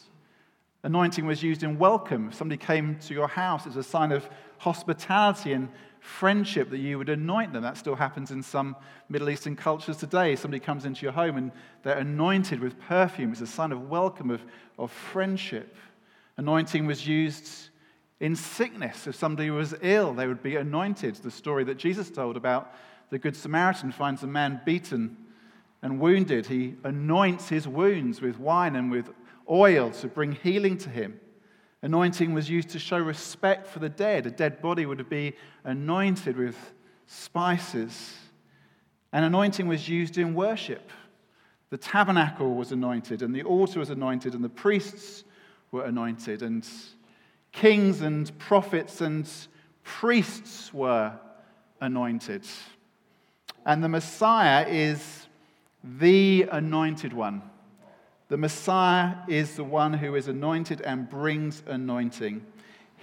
Anointing 0.86 1.26
was 1.26 1.42
used 1.42 1.64
in 1.64 1.80
welcome. 1.80 2.28
If 2.28 2.36
somebody 2.36 2.64
came 2.64 3.00
to 3.00 3.14
your 3.16 3.28
house, 3.28 3.66
it's 3.66 3.76
a 3.76 3.82
sign 3.82 4.12
of 4.12 4.30
hospitality 4.60 5.54
and 5.54 5.68
friendship 6.00 6.70
that 6.70 6.78
you 6.78 7.00
would 7.00 7.10
anoint 7.10 7.54
them. 7.54 7.64
That 7.64 7.78
still 7.78 7.96
happens 7.96 8.30
in 8.30 8.44
some 8.44 8.76
Middle 9.10 9.32
Eastern 9.32 9.56
cultures 9.56 9.98
today. 9.98 10.36
Somebody 10.36 10.60
comes 10.60 10.86
into 10.86 11.02
your 11.02 11.12
home 11.12 11.38
and 11.38 11.52
they're 11.82 11.98
anointed 11.98 12.60
with 12.60 12.80
perfume. 12.80 13.32
It's 13.32 13.42
a 13.42 13.48
sign 13.48 13.72
of 13.72 13.90
welcome, 13.90 14.30
of, 14.30 14.46
of 14.78 14.92
friendship. 14.92 15.76
Anointing 16.38 16.86
was 16.86 17.08
used 17.08 17.70
in 18.20 18.36
sickness. 18.36 19.08
If 19.08 19.16
somebody 19.16 19.50
was 19.50 19.74
ill, 19.82 20.14
they 20.14 20.28
would 20.28 20.44
be 20.44 20.56
anointed. 20.56 21.16
The 21.16 21.32
story 21.32 21.64
that 21.64 21.80
Jesus 21.80 22.12
told 22.12 22.38
about 22.38 22.76
the 23.10 23.18
Good 23.18 23.36
Samaritan 23.36 23.92
finds 23.92 24.22
a 24.22 24.28
man 24.28 24.62
beaten 24.66 25.18
and 25.82 26.00
wounded. 26.00 26.46
He 26.46 26.76
anoints 26.84 27.50
his 27.50 27.68
wounds 27.68 28.22
with 28.22 28.38
wine 28.38 28.76
and 28.76 28.92
with 28.92 29.10
oil 29.50 29.92
to 29.92 30.08
bring 30.08 30.34
healing 30.34 30.78
to 30.80 30.90
him. 30.90 31.20
Anointing 31.82 32.34
was 32.34 32.50
used 32.50 32.70
to 32.70 32.80
show 32.80 32.98
respect 32.98 33.68
for 33.68 33.80
the 33.80 33.90
dead. 33.90 34.26
A 34.26 34.32
dead 34.32 34.62
body 34.62 34.86
would 34.86 35.08
be 35.10 35.34
anointed 35.64 36.38
with 36.38 36.58
spices. 37.06 38.16
And 39.14 39.24
anointing 39.24 39.68
was 39.68 39.88
used 39.88 40.18
in 40.18 40.34
worship. 40.34 40.90
The 41.70 41.78
tabernacle 41.78 42.56
was 42.56 42.72
anointed, 42.72 43.22
and 43.22 43.36
the 43.36 43.44
altar 43.44 43.80
was 43.80 43.90
anointed, 43.90 44.34
and 44.34 44.44
the 44.44 44.50
priests 44.50 45.24
were 45.72 45.86
anointed, 45.86 46.42
and 46.42 46.68
kings 47.52 48.02
and 48.02 48.38
prophets 48.40 49.02
and 49.02 49.30
priests 49.84 50.74
were 50.74 51.14
anointed. 51.82 52.46
And 53.66 53.84
the 53.84 53.90
Messiah 53.90 54.66
is 54.68 55.28
the 55.84 56.48
anointed 56.52 57.14
one. 57.14 57.42
The 58.28 58.38
Messiah 58.38 59.18
is 59.28 59.56
the 59.56 59.64
one 59.64 59.94
who 59.94 60.16
is 60.16 60.28
anointed 60.28 60.82
and 60.82 61.10
brings 61.10 61.62
anointing. 61.68 62.46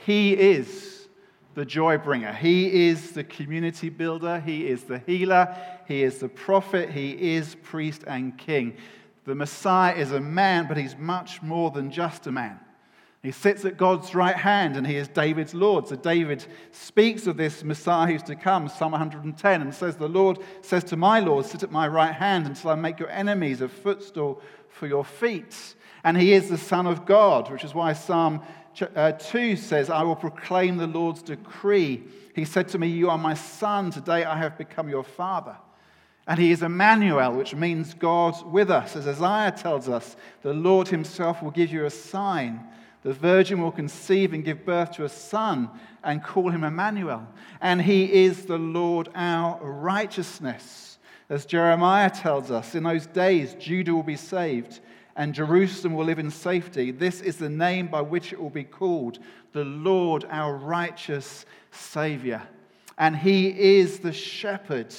He 0.05 0.33
is 0.33 1.09
the 1.55 1.65
joy 1.65 1.99
bringer. 1.99 2.33
He 2.33 2.89
is 2.89 3.13
the 3.13 3.23
community 3.23 3.89
builder. 3.89 4.41
He 4.41 4.67
is 4.67 4.85
the 4.85 4.99
healer. 4.99 5.55
He 5.87 6.03
is 6.03 6.19
the 6.19 6.29
prophet. 6.29 6.91
He 6.91 7.35
is 7.35 7.55
priest 7.63 8.03
and 8.07 8.37
king. 8.37 8.77
The 9.25 9.35
Messiah 9.35 9.95
is 9.95 10.11
a 10.11 10.21
man, 10.21 10.67
but 10.67 10.77
he's 10.77 10.97
much 10.97 11.41
more 11.43 11.71
than 11.71 11.91
just 11.91 12.27
a 12.27 12.33
man. 12.33 12.59
He 13.23 13.31
sits 13.31 13.65
at 13.65 13.77
God's 13.77 14.17
right 14.17 14.35
hand 14.35 14.77
and 14.77 14.85
he 14.85 14.97
is 14.97 15.07
David's 15.07 15.55
Lord. 15.55 15.87
So 15.87 15.95
David 15.95 16.45
speaks 16.73 17.29
of 17.29 17.37
this 17.37 17.63
Messiah 17.63 18.11
who's 18.11 18.23
to 18.25 18.35
come, 18.35 18.69
Psalm 18.69 18.93
110, 18.93 19.63
and 19.63 19.73
says, 19.73 19.97
The 19.97 20.09
Lord 20.09 20.39
says 20.61 20.83
to 20.85 20.97
my 20.97 21.21
Lord, 21.21 21.47
Sit 21.47 21.63
at 21.63 21.71
my 21.71 21.87
right 21.87 22.13
hand 22.13 22.47
until 22.47 22.71
I 22.71 22.75
make 22.75 22.99
your 22.99 23.11
enemies 23.11 23.61
a 23.61 23.69
footstool 23.69 24.43
for 24.69 24.89
your 24.89 25.05
feet. 25.05 25.77
And 26.03 26.17
he 26.17 26.33
is 26.33 26.49
the 26.49 26.59
Son 26.59 26.89
of 26.89 27.07
God, 27.07 27.49
which 27.53 27.63
is 27.63 27.75
why 27.75 27.93
Psalm 27.93 28.43
uh, 28.97 29.13
2 29.13 29.55
says, 29.55 29.89
I 29.89 30.03
will 30.03 30.17
proclaim 30.17 30.77
the 30.77 30.89
Lord's 30.89 31.23
decree. 31.23 32.03
He 32.35 32.45
said 32.45 32.69
to 32.69 32.79
me, 32.79 32.89
You 32.89 33.09
are 33.09 33.19
my 33.19 33.35
son. 33.35 33.93
Today 33.93 34.25
I 34.25 34.37
have 34.37 34.59
become 34.59 34.89
your 34.89 35.05
father. 35.05 35.57
And 36.27 36.41
he 36.41 36.51
is 36.51 36.63
Emmanuel, 36.63 37.35
which 37.35 37.55
means 37.55 37.95
God 37.95 38.51
with 38.51 38.71
us. 38.71 38.97
As 38.97 39.07
Isaiah 39.07 39.53
tells 39.53 39.89
us, 39.89 40.17
the 40.43 40.55
Lord 40.55 40.89
himself 40.89 41.41
will 41.43 41.51
give 41.53 41.71
you 41.73 41.85
a 41.85 41.91
sign. 41.91 42.65
The 43.03 43.13
virgin 43.13 43.61
will 43.61 43.73
conceive 43.73 44.33
and 44.33 44.45
give 44.45 44.65
birth 44.65 44.93
to 44.93 45.05
a 45.05 45.09
son 45.09 45.71
and 46.05 46.23
call 46.23 46.51
him 46.51 46.65
Emmanuel. 46.65 47.27
And 47.61 47.83
he 47.83 48.25
is 48.25 48.47
the 48.47 48.59
Lord 48.59 49.09
our 49.15 49.59
righteousness. 49.61 50.99
As 51.29 51.45
Jeremiah 51.45 52.11
tells 52.11 52.51
us, 52.51 52.75
in 52.75 52.85
those 52.85 53.07
days 53.07 53.55
Judah 53.55 53.95
will 53.95 54.03
be 54.03 54.17
saved 54.17 54.81
and 55.17 55.35
Jerusalem 55.35 55.95
will 55.95 56.05
live 56.05 56.19
in 56.19 56.31
safety. 56.31 56.91
This 56.91 57.21
is 57.21 57.37
the 57.37 57.49
name 57.49 57.89
by 57.89 58.01
which 58.01 58.33
it 58.33 58.41
will 58.41 58.51
be 58.51 58.65
called 58.65 59.19
the 59.53 59.65
Lord, 59.65 60.25
our 60.31 60.57
righteous 60.57 61.45
Savior. 61.71 62.43
And 62.97 63.17
he 63.17 63.49
is 63.49 63.99
the 63.99 64.13
shepherd. 64.13 64.95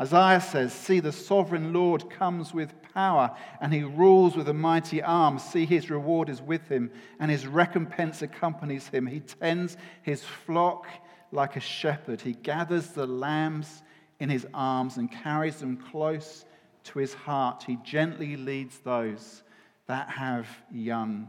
Isaiah 0.00 0.40
says, 0.40 0.72
See, 0.72 1.00
the 1.00 1.12
sovereign 1.12 1.74
Lord 1.74 2.08
comes 2.08 2.54
with 2.54 2.80
power, 2.94 3.36
and 3.60 3.72
he 3.72 3.82
rules 3.82 4.34
with 4.34 4.48
a 4.48 4.54
mighty 4.54 5.02
arm. 5.02 5.38
See, 5.38 5.66
his 5.66 5.90
reward 5.90 6.30
is 6.30 6.40
with 6.40 6.66
him, 6.68 6.90
and 7.18 7.30
his 7.30 7.46
recompense 7.46 8.22
accompanies 8.22 8.88
him. 8.88 9.06
He 9.06 9.20
tends 9.20 9.76
his 10.02 10.24
flock 10.24 10.86
like 11.32 11.56
a 11.56 11.60
shepherd. 11.60 12.22
He 12.22 12.32
gathers 12.32 12.88
the 12.88 13.06
lambs 13.06 13.82
in 14.20 14.30
his 14.30 14.46
arms 14.54 14.96
and 14.96 15.12
carries 15.12 15.56
them 15.56 15.76
close 15.76 16.46
to 16.84 16.98
his 16.98 17.12
heart. 17.12 17.64
He 17.66 17.76
gently 17.84 18.36
leads 18.36 18.78
those 18.78 19.42
that 19.86 20.08
have 20.08 20.48
young. 20.72 21.28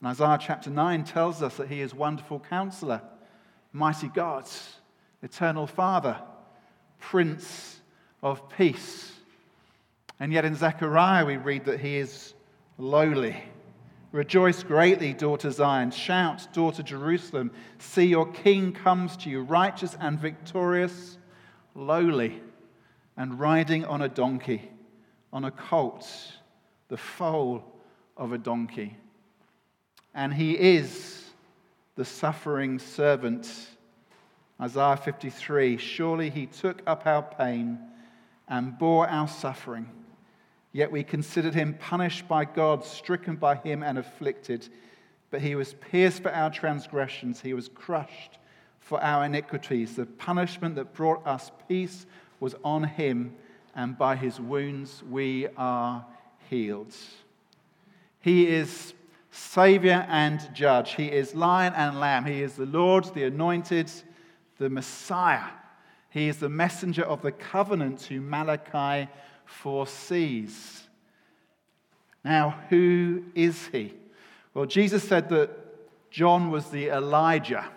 And 0.00 0.08
Isaiah 0.08 0.38
chapter 0.40 0.70
9 0.70 1.02
tells 1.04 1.42
us 1.42 1.56
that 1.56 1.68
he 1.68 1.80
is 1.80 1.92
wonderful 1.92 2.38
counselor, 2.38 3.02
mighty 3.72 4.08
God, 4.08 4.46
eternal 5.22 5.66
Father, 5.66 6.20
Prince 7.10 7.80
of 8.22 8.48
Peace. 8.48 9.12
And 10.18 10.32
yet 10.32 10.46
in 10.46 10.54
Zechariah 10.54 11.26
we 11.26 11.36
read 11.36 11.66
that 11.66 11.78
he 11.80 11.96
is 11.96 12.32
lowly. 12.78 13.36
Rejoice 14.10 14.62
greatly, 14.62 15.12
daughter 15.12 15.50
Zion. 15.50 15.90
Shout, 15.90 16.48
daughter 16.54 16.82
Jerusalem. 16.82 17.50
See, 17.78 18.06
your 18.06 18.26
king 18.32 18.72
comes 18.72 19.18
to 19.18 19.28
you, 19.28 19.42
righteous 19.42 19.96
and 20.00 20.18
victorious, 20.18 21.18
lowly, 21.74 22.40
and 23.18 23.38
riding 23.38 23.84
on 23.84 24.00
a 24.00 24.08
donkey, 24.08 24.70
on 25.30 25.44
a 25.44 25.50
colt, 25.50 26.10
the 26.88 26.96
foal 26.96 27.62
of 28.16 28.32
a 28.32 28.38
donkey. 28.38 28.96
And 30.14 30.32
he 30.32 30.58
is 30.58 31.22
the 31.96 32.04
suffering 32.04 32.78
servant. 32.78 33.50
Isaiah 34.60 34.96
53 34.96 35.76
Surely 35.76 36.30
he 36.30 36.46
took 36.46 36.82
up 36.86 37.06
our 37.06 37.22
pain 37.22 37.78
and 38.48 38.78
bore 38.78 39.08
our 39.08 39.28
suffering. 39.28 39.88
Yet 40.72 40.90
we 40.90 41.04
considered 41.04 41.54
him 41.54 41.74
punished 41.74 42.26
by 42.26 42.44
God, 42.44 42.84
stricken 42.84 43.36
by 43.36 43.56
him, 43.56 43.82
and 43.82 43.96
afflicted. 43.96 44.68
But 45.30 45.40
he 45.40 45.54
was 45.54 45.74
pierced 45.74 46.22
for 46.22 46.32
our 46.32 46.50
transgressions, 46.50 47.40
he 47.40 47.54
was 47.54 47.68
crushed 47.68 48.38
for 48.80 49.02
our 49.02 49.24
iniquities. 49.24 49.96
The 49.96 50.06
punishment 50.06 50.74
that 50.76 50.92
brought 50.92 51.26
us 51.26 51.50
peace 51.68 52.06
was 52.40 52.54
on 52.62 52.84
him, 52.84 53.34
and 53.74 53.96
by 53.96 54.16
his 54.16 54.40
wounds 54.40 55.02
we 55.08 55.48
are 55.56 56.04
healed. 56.50 56.94
He 58.20 58.46
is 58.48 58.94
Savior 59.30 60.06
and 60.08 60.48
Judge. 60.54 60.94
He 60.94 61.10
is 61.10 61.34
Lion 61.34 61.72
and 61.74 61.98
Lamb. 61.98 62.24
He 62.24 62.42
is 62.42 62.54
the 62.54 62.66
Lord, 62.66 63.04
the 63.14 63.24
Anointed, 63.24 63.90
the 64.58 64.70
Messiah. 64.70 65.50
He 66.10 66.28
is 66.28 66.38
the 66.38 66.48
messenger 66.48 67.02
of 67.02 67.22
the 67.22 67.32
covenant 67.32 68.02
who 68.02 68.20
Malachi 68.20 69.10
foresees. 69.44 70.84
Now, 72.24 72.60
who 72.70 73.24
is 73.34 73.66
he? 73.68 73.94
Well, 74.54 74.66
Jesus 74.66 75.02
said 75.06 75.28
that 75.30 75.50
John 76.10 76.50
was 76.50 76.70
the 76.70 76.88
Elijah 76.88 77.68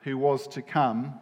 who 0.00 0.18
was 0.18 0.46
to 0.48 0.62
come. 0.62 1.14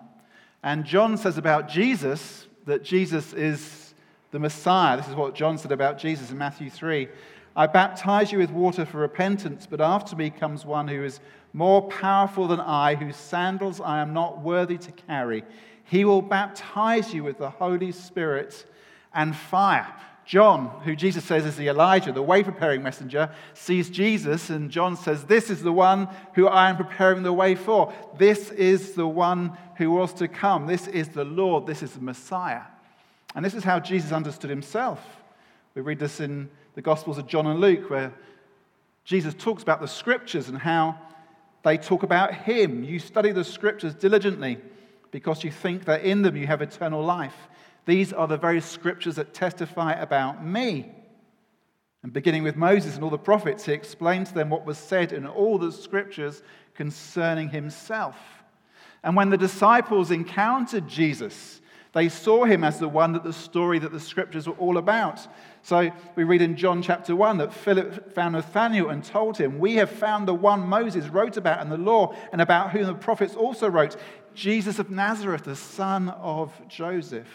And 0.63 0.85
John 0.85 1.17
says 1.17 1.39
about 1.39 1.69
Jesus 1.69 2.47
that 2.67 2.83
Jesus 2.83 3.33
is 3.33 3.95
the 4.33 4.39
Messiah. 4.39 4.97
This 4.97 5.09
is 5.09 5.15
what 5.15 5.35
John 5.35 5.57
said 5.59 5.73
about 5.73 5.99
Jesus 5.99 6.31
in 6.31 6.39
Matthew 6.39 6.69
3. 6.69 7.09
I 7.55 7.67
baptize 7.67 8.33
you 8.33 8.39
with 8.39 8.51
water 8.51 8.85
for 8.85 8.99
repentance, 8.99 9.67
but 9.69 9.81
after 9.81 10.17
me 10.17 10.31
comes 10.31 10.65
one 10.65 10.89
who 10.89 11.05
is 11.05 11.21
more 11.53 11.83
powerful 11.89 12.49
than 12.49 12.61
I, 12.61 12.95
whose 12.95 13.17
sandals 13.17 13.81
I 13.81 14.01
am 14.01 14.13
not 14.13 14.41
worthy 14.41 14.79
to 14.79 14.93
carry. 14.93 15.45
He 15.85 16.05
will 16.05 16.23
baptize 16.23 17.13
you 17.13 17.25
with 17.25 17.39
the 17.39 17.51
Holy 17.51 17.93
Spirit 17.93 18.65
and 19.13 19.37
fire. 19.37 19.93
John, 20.25 20.81
who 20.85 20.95
Jesus 20.95 21.25
says 21.25 21.45
is 21.45 21.57
the 21.57 21.69
Elijah, 21.69 22.13
the 22.13 22.23
way 22.23 22.43
preparing 22.43 22.83
messenger, 22.83 23.31
sees 23.55 23.91
Jesus, 23.91 24.51
and 24.51 24.71
John 24.71 24.97
says, 24.97 25.25
This 25.25 25.51
is 25.51 25.63
the 25.63 25.73
one 25.73 26.09
who 26.35 26.47
I 26.47 26.71
am 26.71 26.77
preparing 26.77 27.23
the 27.23 27.33
way 27.33 27.55
for. 27.55 27.93
This 28.17 28.51
is 28.51 28.93
the 28.93 29.07
one 29.07 29.59
who 29.77 29.91
was 29.91 30.15
to 30.15 30.29
come. 30.29 30.67
This 30.67 30.87
is 30.87 31.09
the 31.09 31.25
Lord. 31.25 31.67
This 31.67 31.83
is 31.83 31.93
the 31.93 32.01
Messiah. 32.01 32.63
And 33.35 33.45
this 33.45 33.55
is 33.55 33.65
how 33.65 33.81
Jesus 33.81 34.13
understood 34.13 34.51
himself. 34.51 35.01
We 35.75 35.83
read 35.83 35.99
this 35.99 36.21
in 36.21 36.49
the 36.75 36.83
Gospels 36.83 37.19
of 37.19 37.27
John 37.27 37.47
and 37.47 37.61
Luke, 37.61 37.91
where 37.91 38.13
Jesus 39.05 39.35
talks 39.35 39.63
about 39.63 39.81
the 39.81 39.89
scriptures 39.89 40.49
and 40.49 40.59
how 40.59 40.99
they 41.63 41.79
talk 41.79 42.03
about 42.03 42.35
him. 42.35 42.85
You 42.85 42.99
study 42.99 43.33
the 43.33 43.45
scriptures 43.45 43.95
diligently 43.95 44.59
because 45.11 45.45
you 45.45 45.51
think 45.51 45.85
that 45.85 46.03
in 46.03 46.23
them 46.23 46.37
you 46.37 46.47
have 46.47 46.63
eternal 46.63 47.05
life. 47.05 47.37
These 47.85 48.13
are 48.13 48.27
the 48.27 48.37
very 48.37 48.61
scriptures 48.61 49.17
that 49.17 49.35
testify 49.35 49.93
about 49.93 50.45
me. 50.45 50.93
And 52.03 52.13
beginning 52.13 52.43
with 52.43 52.57
Moses 52.57 52.97
and 52.97 53.05
all 53.05 53.11
the 53.11 53.19
prophets, 53.19 53.65
he 53.65 53.73
explained 53.73 54.27
to 54.27 54.35
them 54.35 54.51
what 54.51 54.67
was 54.67 54.79
said 54.79 55.13
in 55.13 55.27
all 55.27 55.59
the 55.59 55.71
scriptures 55.71 56.43
concerning 56.75 57.49
himself. 57.49 58.17
And 59.05 59.17
when 59.17 59.31
the 59.31 59.37
disciples 59.37 60.11
encountered 60.11 60.89
Jesus, 60.89 61.61
they 61.93 62.09
saw 62.09 62.45
him 62.45 62.65
as 62.65 62.79
the 62.79 62.89
one 62.89 63.13
that 63.13 63.23
the 63.23 63.33
story 63.33 63.79
that 63.79 63.93
the 63.93 64.01
scriptures 64.01 64.47
were 64.47 64.55
all 64.55 64.79
about. 64.79 65.27
So 65.61 65.91
we 66.17 66.25
read 66.25 66.41
in 66.41 66.57
John 66.57 66.81
chapter 66.83 67.15
1 67.15 67.39
that 67.39 67.53
Philip 67.53 68.15
found 68.15 68.33
Nathanael 68.33 68.89
and 68.89 69.05
told 69.05 69.37
him, 69.37 69.59
We 69.59 69.75
have 69.75 69.91
found 69.91 70.27
the 70.27 70.35
one 70.35 70.67
Moses 70.67 71.09
wrote 71.09 71.37
about 71.37 71.61
in 71.61 71.69
the 71.69 71.77
law 71.77 72.15
and 72.33 72.41
about 72.41 72.71
whom 72.71 72.87
the 72.87 72.95
prophets 72.95 73.35
also 73.35 73.69
wrote, 73.69 73.97
Jesus 74.35 74.79
of 74.79 74.91
Nazareth, 74.91 75.45
the 75.45 75.55
son 75.55 76.09
of 76.09 76.53
Joseph. 76.67 77.29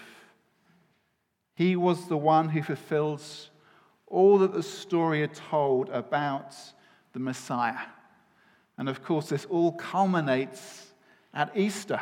He 1.54 1.76
was 1.76 2.08
the 2.08 2.17
one 2.17 2.50
who 2.50 2.63
fulfills 2.63 3.52
all 4.08 4.39
that 4.39 4.54
the 4.54 4.63
story 4.63 5.22
had 5.22 5.36
told 5.36 5.89
about 5.89 6.56
the 7.13 7.20
Messiah. 7.20 7.86
And 8.78 8.89
of 8.89 9.04
course, 9.04 9.30
this 9.30 9.46
all 9.46 9.72
culminates 9.74 10.88
at 11.34 11.56
Easter. 11.56 12.02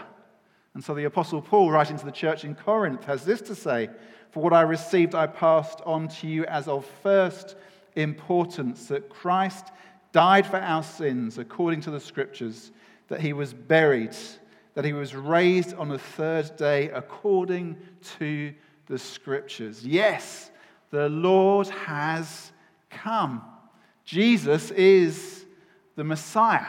And 0.76 0.84
so 0.84 0.94
the 0.94 1.06
Apostle 1.06 1.42
Paul, 1.42 1.72
writing 1.72 1.98
to 1.98 2.06
the 2.06 2.12
church 2.12 2.44
in 2.44 2.54
Corinth, 2.54 3.06
has 3.06 3.26
this 3.26 3.42
to 3.44 3.56
say 3.56 3.90
For 4.30 4.44
what 4.44 4.54
I 4.54 4.62
received, 4.62 5.16
I 5.16 5.26
passed 5.26 5.82
on 5.86 6.10
to 6.10 6.28
you 6.28 6.46
as 6.46 6.68
of 6.68 6.86
first 7.02 7.56
importance 7.96 8.90
that 8.90 9.10
Christ 9.10 9.72
died 10.12 10.46
for 10.46 10.58
our 10.58 10.84
sins 10.84 11.38
according 11.38 11.82
to 11.82 11.92
the 11.92 12.00
Scriptures, 12.00 12.72
that 13.08 13.22
he 13.22 13.34
was 13.34 13.54
buried, 13.54 14.16
that 14.74 14.86
he 14.86 14.94
was 14.94 15.16
raised 15.16 15.74
on 15.76 15.88
the 15.88 15.98
third 15.98 16.56
day 16.58 16.90
according 16.90 17.78
to 18.20 18.54
the 18.88 19.00
scriptures. 19.00 19.86
Yes, 19.86 20.52
the 20.92 21.10
Lord 21.10 21.68
has 21.70 22.52
come. 22.90 23.42
Jesus 24.04 24.72
is 24.72 25.46
the 25.96 26.04
Messiah. 26.04 26.66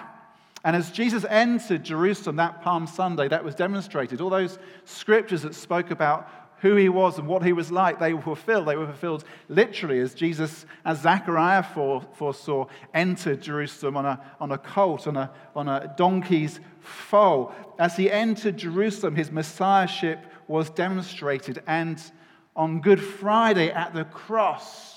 And 0.66 0.74
as 0.74 0.90
Jesus 0.90 1.24
entered 1.30 1.84
Jerusalem 1.84 2.34
that 2.36 2.60
Palm 2.60 2.88
Sunday, 2.88 3.28
that 3.28 3.44
was 3.44 3.54
demonstrated. 3.54 4.20
All 4.20 4.30
those 4.30 4.58
scriptures 4.84 5.42
that 5.42 5.54
spoke 5.54 5.92
about 5.92 6.28
who 6.58 6.74
he 6.74 6.88
was 6.88 7.20
and 7.20 7.28
what 7.28 7.44
he 7.44 7.52
was 7.52 7.70
like, 7.70 8.00
they 8.00 8.12
were 8.12 8.20
fulfilled. 8.20 8.66
They 8.66 8.74
were 8.74 8.86
fulfilled 8.86 9.22
literally 9.48 10.00
as 10.00 10.12
Jesus, 10.12 10.66
as 10.84 11.02
Zechariah 11.02 11.62
foresaw, 11.62 12.66
entered 12.92 13.42
Jerusalem 13.42 13.96
on 13.96 14.06
a, 14.06 14.20
on 14.40 14.50
a 14.50 14.58
colt, 14.58 15.06
on 15.06 15.16
a, 15.16 15.30
on 15.54 15.68
a 15.68 15.94
donkey's 15.96 16.58
foal. 16.80 17.54
As 17.78 17.96
he 17.96 18.10
entered 18.10 18.56
Jerusalem, 18.56 19.14
his 19.14 19.30
messiahship 19.30 20.18
was 20.48 20.68
demonstrated. 20.70 21.62
And 21.68 22.02
on 22.56 22.80
Good 22.80 23.00
Friday 23.00 23.70
at 23.70 23.94
the 23.94 24.04
cross, 24.04 24.95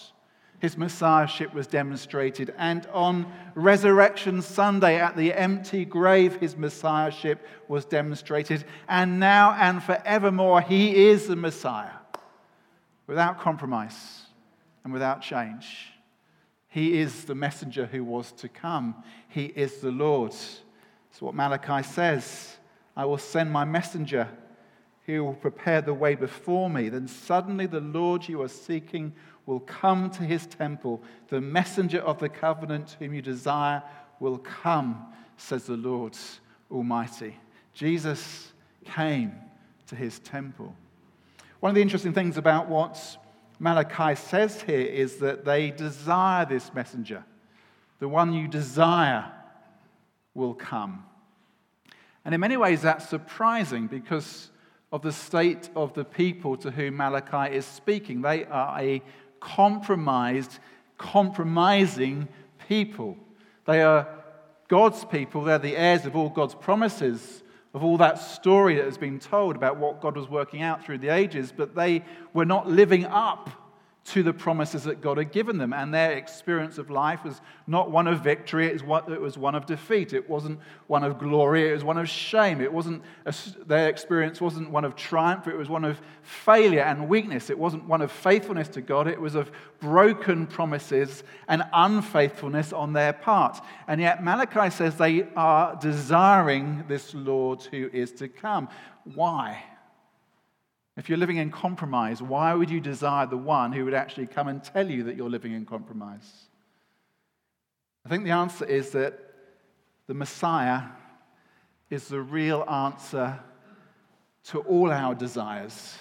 his 0.60 0.78
messiahship 0.78 1.54
was 1.54 1.68
demonstrated. 1.68 2.54
And 2.58 2.86
on 2.88 3.32
Resurrection 3.56 4.42
Sunday 4.42 5.00
at 5.00 5.16
the 5.16 5.34
empty 5.34 5.86
grave, 5.86 6.36
his 6.36 6.58
messiahship 6.58 7.46
was 7.68 7.86
demonstrated. 7.86 8.66
And 8.88 9.20
now 9.20 9.54
and 9.54 9.82
forevermore, 9.82 10.62
he 10.62 11.08
is 11.08 11.28
the 11.28 11.36
Messiah 11.36 11.94
without 13.08 13.40
compromise 13.40 14.22
and 14.84 14.92
without 14.92 15.22
change. 15.22 15.94
He 16.68 17.00
is 17.00 17.26
the 17.26 17.36
messenger 17.36 17.86
who 17.86 18.04
was 18.04 18.32
to 18.34 18.50
come. 18.50 19.04
He 19.30 19.46
is 19.46 19.78
the 19.78 19.92
Lord. 19.92 20.32
That's 20.32 21.22
what 21.22 21.34
Malachi 21.34 21.84
says. 21.84 22.58
I 22.96 23.06
will 23.06 23.18
send 23.18 23.52
my 23.52 23.66
messenger 23.66 24.28
he 25.10 25.20
will 25.20 25.34
prepare 25.34 25.82
the 25.82 25.94
way 25.94 26.14
before 26.14 26.70
me. 26.70 26.88
Then 26.88 27.08
suddenly 27.08 27.66
the 27.66 27.80
Lord 27.80 28.30
you 28.30 28.44
are 28.44 28.48
seeking 28.48 29.14
will 29.50 29.62
come 29.62 30.12
to 30.12 30.22
his 30.22 30.46
temple. 30.46 31.02
The 31.30 31.42
messenger 31.42 32.02
of 32.02 32.20
the 32.20 32.30
covenant 32.30 32.96
whom 33.00 33.16
you 33.16 33.22
desire 33.24 33.82
will 34.20 34.38
come, 34.38 35.08
says 35.38 35.66
the 35.66 35.76
Lord 35.76 36.16
Almighty. 36.70 37.36
Jesus 37.74 38.54
came 38.86 39.34
to 39.88 39.96
his 39.96 40.20
temple. 40.20 40.76
One 41.62 41.72
of 41.72 41.76
the 41.76 41.82
interesting 41.82 42.14
things 42.14 42.38
about 42.38 42.70
what 42.70 43.18
Malachi 43.58 44.14
says 44.14 44.62
here 44.62 44.86
is 44.86 45.16
that 45.16 45.46
they 45.46 45.72
desire 45.72 46.46
this 46.46 46.72
messenger. 46.76 47.24
The 47.98 48.08
one 48.08 48.34
you 48.34 48.48
desire 48.48 49.32
will 50.36 50.54
come. 50.54 51.06
And 52.24 52.36
in 52.36 52.40
many 52.40 52.56
ways, 52.56 52.84
that's 52.84 53.10
surprising 53.10 53.88
because 53.88 54.52
of 54.92 55.02
the 55.02 55.12
state 55.12 55.72
of 55.76 55.96
the 55.96 56.06
people 56.06 56.56
to 56.58 56.70
whom 56.70 56.98
Malachi 56.98 57.56
is 57.56 57.66
speaking. 57.66 58.22
They 58.22 58.46
are 58.46 58.80
a 58.80 59.02
compromised, 59.40 60.60
compromising 60.98 62.28
people. 62.68 63.18
They 63.66 63.82
are 63.82 64.08
God's 64.68 65.04
people, 65.06 65.44
they're 65.44 65.58
the 65.58 65.76
heirs 65.76 66.06
of 66.06 66.16
all 66.16 66.30
God's 66.30 66.56
promises, 66.56 67.44
of 67.74 67.84
all 67.84 67.98
that 67.98 68.20
story 68.20 68.76
that 68.76 68.86
has 68.86 68.98
been 68.98 69.20
told 69.20 69.56
about 69.56 69.78
what 69.78 70.02
God 70.02 70.16
was 70.16 70.30
working 70.30 70.62
out 70.62 70.84
through 70.84 71.00
the 71.00 71.10
ages, 71.10 71.54
but 71.56 71.76
they 71.76 72.04
were 72.34 72.46
not 72.46 72.68
living 72.68 73.06
up 73.06 73.50
to 74.10 74.24
the 74.24 74.34
promises 74.34 74.84
that 74.86 75.02
God 75.02 75.18
had 75.18 75.32
given 75.32 75.60
them. 75.60 75.72
And 75.72 75.94
their 75.94 76.14
experience 76.14 76.80
of 76.80 76.90
life 76.90 77.24
was 77.24 77.42
not 77.68 77.92
one 77.92 78.08
of 78.08 78.22
victory, 78.22 78.66
it 78.66 78.84
was 78.84 79.38
one 79.38 79.56
of 79.56 79.66
defeat. 79.68 80.14
It 80.14 80.28
wasn't 80.28 80.60
one 80.88 81.04
of 81.04 81.20
glory, 81.20 81.70
it 81.70 81.74
was 81.74 81.84
one 81.84 81.98
of 81.98 82.10
shame. 82.10 82.60
It 82.60 82.74
wasn't 82.74 83.04
a, 83.26 83.36
their 83.68 83.88
experience 83.88 84.42
wasn't 84.42 84.72
one 84.72 84.84
of 84.84 84.96
triumph, 84.96 85.48
it 85.48 85.56
was 85.56 85.70
one 85.70 85.86
of 85.86 86.02
failure 86.24 86.82
and 86.82 87.08
weakness. 87.08 87.52
It 87.52 87.60
wasn't 87.60 87.86
one 87.86 88.02
of 88.02 88.12
faithfulness 88.12 88.68
to 88.70 88.82
God, 88.82 89.08
it 89.08 89.22
was 89.22 89.36
of 89.36 89.52
broken 89.80 90.48
promises 90.48 91.24
and 91.48 91.64
unfaithfulness 91.72 92.74
on 92.74 92.94
their 92.94 93.14
part. 93.14 93.60
And 93.88 94.02
yet 94.02 94.24
Malachi 94.24 94.72
says 94.72 94.96
they 94.96 95.28
are 95.36 95.78
desiring 95.80 96.86
this 96.88 97.14
Lord 97.14 97.62
who 97.64 97.90
is 97.94 98.12
to 98.14 98.28
come. 98.28 98.70
Why? 99.04 99.64
If 101.00 101.08
you're 101.08 101.18
living 101.18 101.38
in 101.38 101.50
compromise, 101.50 102.22
why 102.22 102.54
would 102.54 102.70
you 102.70 102.82
desire 102.82 103.26
the 103.26 103.38
one 103.38 103.72
who 103.72 103.86
would 103.86 103.94
actually 103.94 104.28
come 104.28 104.50
and 104.50 104.62
tell 104.62 104.86
you 104.86 105.04
that 105.04 105.16
you're 105.16 105.30
living 105.30 105.54
in 105.54 105.66
compromise? 105.66 106.30
I 108.06 108.10
think 108.10 108.26
the 108.26 108.32
answer 108.32 108.66
is 108.66 108.90
that 108.92 109.18
the 110.08 110.14
Messiah 110.14 110.82
is 111.90 112.10
the 112.10 112.20
real 112.20 112.66
answer 112.70 113.40
to 114.48 114.60
all 114.60 114.92
our 114.92 115.16
desires. 115.16 115.98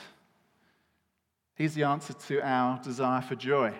He's 1.54 1.74
the 1.74 1.84
answer 1.84 2.14
to 2.14 2.40
our 2.40 2.82
desire 2.82 3.22
for 3.22 3.36
joy. 3.36 3.74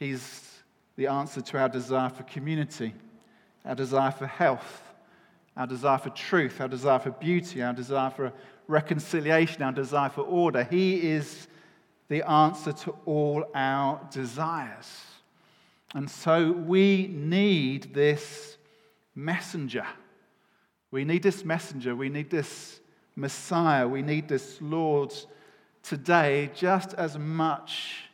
He's 0.00 0.50
the 0.96 1.06
answer 1.06 1.40
to 1.40 1.58
our 1.58 1.68
desire 1.68 2.10
for 2.10 2.24
community, 2.24 2.92
our 3.64 3.76
desire 3.76 4.10
for 4.10 4.26
health, 4.26 4.82
our 5.56 5.68
desire 5.68 5.98
for 5.98 6.10
truth, 6.10 6.60
our 6.60 6.66
desire 6.66 6.98
for 6.98 7.12
beauty, 7.12 7.62
our 7.62 7.72
desire 7.72 8.10
for 8.10 8.32
reconciliation, 8.68 9.62
our 9.62 9.72
desire 9.72 10.10
for 10.10 10.22
order. 10.22 10.64
He 10.64 11.10
is 11.10 11.48
the 12.08 12.28
answer 12.28 12.72
to 12.72 12.96
all 13.04 13.44
our 13.54 14.00
desires. 14.12 15.04
And 15.94 16.10
so 16.10 16.52
we 16.52 17.08
need 17.08 17.94
this 17.94 18.56
messenger. 19.14 19.86
We 20.90 21.04
need 21.04 21.22
this 21.22 21.44
messenger. 21.44 21.96
We 21.96 22.08
need 22.08 22.30
this 22.30 22.80
Messiah. 23.16 23.88
We 23.88 24.02
need 24.02 24.28
this 24.28 24.58
Lord 24.60 25.14
today 25.82 26.50
just 26.54 26.94
as 26.94 27.18
much 27.18 28.04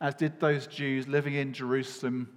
as 0.00 0.14
did 0.14 0.38
those 0.40 0.66
Jews 0.66 1.08
living 1.08 1.34
in 1.34 1.52
Jerusalem 1.52 2.28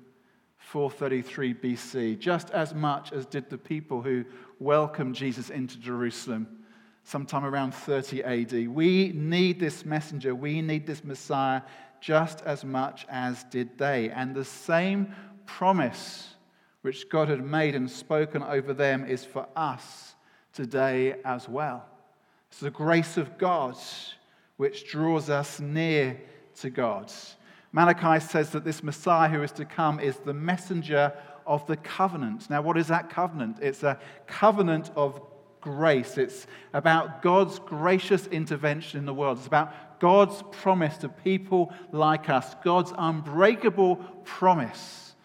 433 0.58 1.54
BC, 1.54 2.20
just 2.20 2.50
as 2.52 2.74
much 2.74 3.12
as 3.12 3.26
did 3.26 3.50
the 3.50 3.58
people 3.58 4.02
who 4.02 4.26
welcomed 4.60 5.16
Jesus 5.16 5.50
into 5.50 5.78
Jerusalem 5.78 6.48
sometime 7.06 7.46
around 7.46 7.74
30 7.74 8.24
AD. 8.24 8.68
We 8.68 9.13
need 9.13 9.60
this 9.60 9.86
messenger, 9.86 10.36
we 10.36 10.62
need 10.62 10.86
this 10.86 11.04
Messiah 11.04 11.62
just 12.02 12.41
as 12.41 12.65
much 12.65 13.06
as 13.10 13.44
did 13.46 13.78
they. 13.78 14.10
And 14.10 14.36
the 14.36 14.44
same 14.44 15.15
promise 15.46 16.34
which 16.82 17.08
God 17.10 17.30
had 17.30 17.44
made 17.44 17.76
and 17.76 17.89
spoken 17.89 18.44
over 18.44 18.74
them 18.74 19.06
is 19.06 19.24
for 19.24 19.48
us 19.56 20.15
today 20.52 21.15
as 21.24 21.48
well. 21.48 21.86
It's 22.50 22.60
the 22.60 22.72
grace 22.72 23.18
of 23.18 23.38
God 23.38 23.78
which 24.58 24.89
draws 24.89 25.30
us 25.30 25.60
near 25.60 26.20
to 26.58 26.70
God. 26.70 27.12
Malachi 27.72 28.26
says 28.26 28.50
that 28.52 28.63
this 28.63 28.82
Messiah 28.82 29.30
who 29.30 29.44
is 29.44 29.52
to 29.54 29.65
come 29.65 30.00
is 30.00 30.18
the 30.18 30.34
messenger 30.34 31.13
of 31.46 31.65
the 31.68 31.76
covenant. 31.78 32.50
Now, 32.50 32.62
what 32.62 32.78
is 32.78 32.88
that 32.88 33.10
covenant? 33.10 33.58
It's 33.62 33.84
a 33.84 34.00
covenant 34.28 34.91
of 34.96 35.22
grace. 35.65 36.17
It's 36.19 36.45
about 36.73 37.23
God's 37.23 37.58
gracious 37.58 38.28
intervention 38.28 38.99
in 38.99 39.06
the 39.06 39.13
world. 39.13 39.39
It's 39.39 39.47
about 39.47 39.99
God's 39.99 40.43
promise 40.51 40.95
to 40.97 41.10
people 41.10 41.73
like 41.91 42.30
us, 42.30 42.56
God's 42.63 42.93
unbreakable 42.95 43.95
promise 44.23 45.15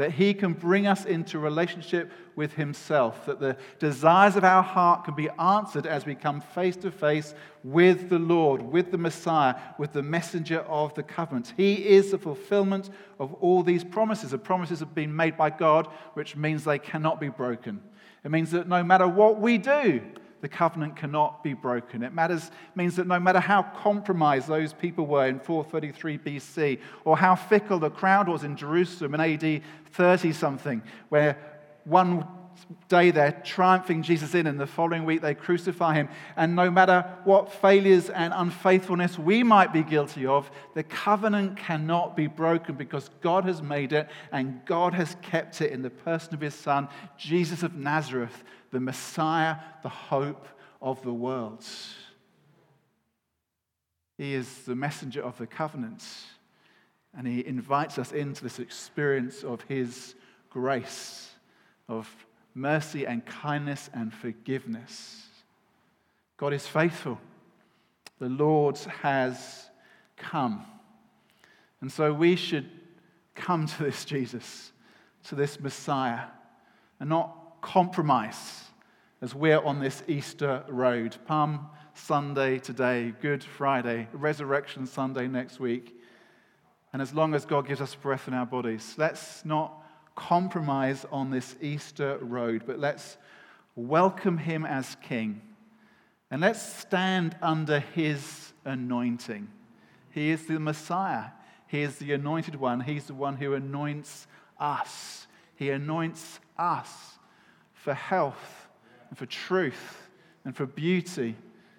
that 0.00 0.12
He 0.12 0.32
can 0.32 0.54
bring 0.54 0.86
us 0.86 1.04
into 1.04 1.38
relationship 1.38 2.10
with 2.34 2.54
Himself, 2.54 3.26
that 3.26 3.38
the 3.38 3.54
desires 3.78 4.34
of 4.34 4.44
our 4.44 4.62
heart 4.62 5.04
can 5.04 5.14
be 5.14 5.28
answered 5.38 5.86
as 5.86 6.06
we 6.06 6.14
come 6.14 6.40
face 6.40 6.74
to 6.76 6.90
face 6.90 7.34
with 7.62 8.08
the 8.08 8.18
Lord, 8.18 8.62
with 8.62 8.90
the 8.90 8.96
Messiah, 8.96 9.56
with 9.76 9.92
the 9.92 10.02
messenger 10.02 10.60
of 10.60 10.94
the 10.94 11.02
covenant. 11.02 11.52
He 11.54 11.86
is 11.86 12.12
the 12.12 12.18
fulfillment 12.18 12.88
of 13.18 13.34
all 13.34 13.62
these 13.62 13.84
promises. 13.84 14.30
The 14.30 14.38
promises 14.38 14.80
have 14.80 14.94
been 14.94 15.14
made 15.14 15.36
by 15.36 15.50
God, 15.50 15.86
which 16.14 16.34
means 16.34 16.64
they 16.64 16.78
cannot 16.78 17.20
be 17.20 17.28
broken. 17.28 17.82
It 18.24 18.30
means 18.30 18.50
that 18.50 18.68
no 18.68 18.82
matter 18.82 19.08
what 19.08 19.40
we 19.40 19.58
do, 19.58 20.02
the 20.40 20.48
covenant 20.48 20.96
cannot 20.96 21.44
be 21.44 21.52
broken. 21.52 22.02
It 22.02 22.14
matters, 22.14 22.50
means 22.74 22.96
that 22.96 23.06
no 23.06 23.20
matter 23.20 23.40
how 23.40 23.62
compromised 23.62 24.48
those 24.48 24.72
people 24.72 25.06
were 25.06 25.26
in 25.26 25.38
433 25.38 26.18
BC, 26.18 26.80
or 27.04 27.16
how 27.16 27.34
fickle 27.34 27.78
the 27.78 27.90
crowd 27.90 28.28
was 28.28 28.44
in 28.44 28.56
Jerusalem 28.56 29.14
in 29.14 29.20
AD 29.20 29.62
30 29.92 30.32
something, 30.32 30.82
where 31.08 31.36
one 31.84 32.26
day 32.88 33.10
they're 33.10 33.40
triumphing 33.44 34.02
Jesus 34.02 34.34
in, 34.34 34.46
and 34.46 34.58
the 34.58 34.66
following 34.66 35.04
week 35.04 35.20
they 35.22 35.34
crucify 35.34 35.94
him. 35.94 36.08
And 36.36 36.56
no 36.56 36.70
matter 36.70 37.04
what 37.24 37.52
failures 37.52 38.10
and 38.10 38.32
unfaithfulness 38.34 39.18
we 39.18 39.42
might 39.42 39.72
be 39.72 39.82
guilty 39.82 40.26
of, 40.26 40.50
the 40.74 40.82
covenant 40.82 41.56
cannot 41.56 42.16
be 42.16 42.26
broken 42.26 42.74
because 42.74 43.10
God 43.20 43.44
has 43.44 43.62
made 43.62 43.92
it 43.92 44.08
and 44.32 44.64
God 44.66 44.94
has 44.94 45.16
kept 45.22 45.60
it 45.60 45.72
in 45.72 45.82
the 45.82 45.90
person 45.90 46.34
of 46.34 46.40
his 46.40 46.54
Son, 46.54 46.88
Jesus 47.16 47.62
of 47.62 47.74
Nazareth, 47.74 48.44
the 48.70 48.80
Messiah, 48.80 49.56
the 49.82 49.88
hope 49.88 50.46
of 50.80 51.02
the 51.02 51.12
world. 51.12 51.64
He 54.18 54.34
is 54.34 54.64
the 54.64 54.76
messenger 54.76 55.22
of 55.22 55.38
the 55.38 55.46
covenant, 55.46 56.04
and 57.16 57.26
he 57.26 57.44
invites 57.46 57.98
us 57.98 58.12
into 58.12 58.42
this 58.42 58.58
experience 58.58 59.42
of 59.42 59.62
his 59.62 60.14
grace, 60.50 61.30
of 61.88 62.06
mercy 62.54 63.06
and 63.06 63.24
kindness 63.24 63.90
and 63.92 64.12
forgiveness. 64.12 65.26
God 66.36 66.52
is 66.52 66.66
faithful. 66.66 67.18
The 68.18 68.28
Lord 68.28 68.78
has 69.02 69.70
come. 70.16 70.64
And 71.80 71.90
so 71.90 72.12
we 72.12 72.36
should 72.36 72.68
come 73.34 73.66
to 73.66 73.84
this 73.84 74.04
Jesus, 74.04 74.72
to 75.24 75.34
this 75.34 75.60
Messiah, 75.60 76.24
and 76.98 77.08
not 77.08 77.60
compromise 77.62 78.64
as 79.22 79.34
we're 79.34 79.60
on 79.60 79.80
this 79.80 80.02
Easter 80.06 80.64
road. 80.68 81.16
Palm 81.26 81.66
Sunday 81.94 82.58
today, 82.58 83.12
Good 83.20 83.44
Friday, 83.44 84.08
Resurrection 84.12 84.86
Sunday 84.86 85.28
next 85.28 85.60
week. 85.60 85.98
And 86.92 87.00
as 87.00 87.14
long 87.14 87.34
as 87.34 87.44
God 87.44 87.66
gives 87.68 87.80
us 87.80 87.94
breath 87.94 88.28
in 88.28 88.34
our 88.34 88.46
bodies, 88.46 88.94
let's 88.98 89.44
not 89.44 89.79
compromise 90.20 91.06
on 91.10 91.30
this 91.30 91.56
Easter 91.62 92.18
road, 92.18 92.64
but 92.66 92.78
let's 92.78 93.16
welcome 93.74 94.36
him 94.36 94.66
as 94.66 94.94
king. 95.02 95.40
And 96.30 96.42
let's 96.42 96.60
stand 96.60 97.34
under 97.40 97.80
his 97.80 98.52
anointing. 98.66 99.48
He 100.10 100.30
is 100.30 100.46
the 100.46 100.60
Messiah. 100.60 101.30
He 101.68 101.80
is 101.80 101.96
the 101.96 102.12
anointed 102.12 102.56
one. 102.56 102.80
He's 102.80 103.06
the 103.06 103.14
one 103.14 103.36
who 103.36 103.54
anoints 103.54 104.26
us. 104.58 105.26
He 105.56 105.70
anoints 105.70 106.38
us 106.58 107.18
for 107.72 107.94
health 107.94 108.68
and 109.08 109.16
for 109.16 109.24
truth 109.24 110.08
and 110.44 110.54
for 110.54 110.66
beauty 110.66 111.34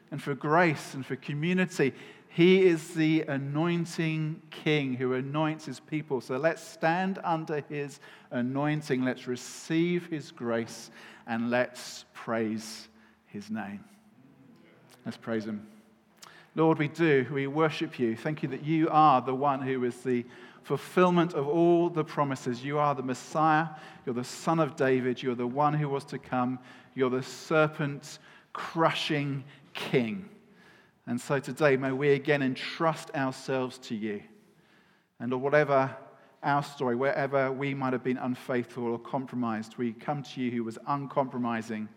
and 0.10 0.22
for 0.22 0.34
grace 0.34 0.96
and 0.96 1.06
for 1.06 1.16
community. 1.16 1.94
He 2.34 2.66
is 2.66 2.94
the 2.94 3.24
anointing 3.24 4.42
king 4.52 4.94
who 4.94 5.14
anoints 5.14 5.66
his 5.66 5.82
people. 5.82 6.22
So 6.22 6.38
let's 6.38 6.66
stand 6.66 7.20
under 7.26 7.60
his 7.68 8.00
anointing. 8.32 9.04
Let's 9.04 9.28
receive 9.28 10.08
his 10.08 10.32
grace 10.32 10.92
and 11.28 11.50
let's 11.50 12.06
praise 12.14 12.88
his 13.26 13.52
name. 13.52 13.84
Let's 15.06 15.18
praise 15.18 15.44
him. 15.44 15.68
Lord, 16.56 16.80
we 16.80 16.88
do. 16.88 17.28
We 17.34 17.48
worship 17.48 18.00
you. 18.00 18.16
Thank 18.16 18.44
you 18.44 18.50
that 18.50 18.64
you 18.64 18.88
are 18.90 19.22
the 19.22 19.36
one 19.36 19.62
who 19.62 19.84
is 19.84 19.98
the 19.98 20.24
fulfillment 20.64 21.34
of 21.34 21.50
all 21.50 21.90
the 21.90 22.06
promises. 22.06 22.64
You 22.64 22.80
are 22.80 22.96
the 22.96 23.04
Messiah. 23.04 23.68
You're 24.06 24.16
the 24.16 24.24
Son 24.24 24.62
of 24.62 24.78
David. 24.78 25.22
You're 25.22 25.36
the 25.36 25.46
one 25.46 25.74
who 25.74 25.90
was 25.90 26.06
to 26.06 26.18
come. 26.18 26.60
You're 26.96 27.10
the 27.10 27.24
serpent 27.24 28.20
crushing 28.54 29.44
king 29.74 30.30
And 31.08 31.20
so 31.20 31.40
today, 31.40 31.78
may 31.78 31.92
we 31.92 32.12
again 32.12 32.42
entrust 32.42 33.12
ourselves 33.16 33.78
to 33.80 33.96
you. 33.96 34.22
And 35.20 35.42
whatever 35.42 35.96
our 36.44 36.64
story, 36.64 36.96
wherever 36.96 37.52
we 37.52 37.74
might 37.74 37.94
have 37.94 38.04
been 38.04 38.18
unfaithful 38.18 38.86
or 38.86 39.00
compromised, 39.00 39.78
we 39.78 39.94
come 39.94 40.24
to 40.24 40.42
you 40.42 40.52
who 40.52 40.64
was 40.64 40.78
uncompromising 40.88 41.88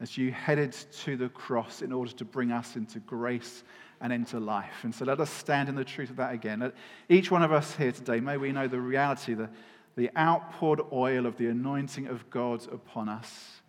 as 0.00 0.16
you 0.16 0.30
headed 0.30 0.72
to 0.72 1.16
the 1.16 1.28
cross 1.28 1.82
in 1.82 1.92
order 1.92 2.12
to 2.12 2.24
bring 2.24 2.52
us 2.52 2.76
into 2.76 3.00
grace 3.00 3.64
and 4.00 4.12
into 4.12 4.38
life. 4.38 4.84
And 4.84 4.94
so 4.94 5.04
let 5.04 5.20
us 5.20 5.30
stand 5.30 5.68
in 5.68 5.74
the 5.74 5.84
truth 5.84 6.10
of 6.10 6.16
that 6.16 6.32
again. 6.32 6.60
Let 6.60 6.74
each 7.08 7.30
one 7.30 7.42
of 7.42 7.52
us 7.52 7.74
here 7.74 7.92
today, 7.92 8.20
may 8.20 8.36
we 8.36 8.52
know 8.52 8.68
the 8.68 8.80
reality, 8.80 9.34
the, 9.34 9.50
the 9.96 10.10
outpoured 10.16 10.80
oil 10.92 11.26
of 11.26 11.36
the 11.36 11.48
anointing 11.48 12.06
of 12.06 12.30
God 12.30 12.62
upon 12.72 13.08
us, 13.08 13.60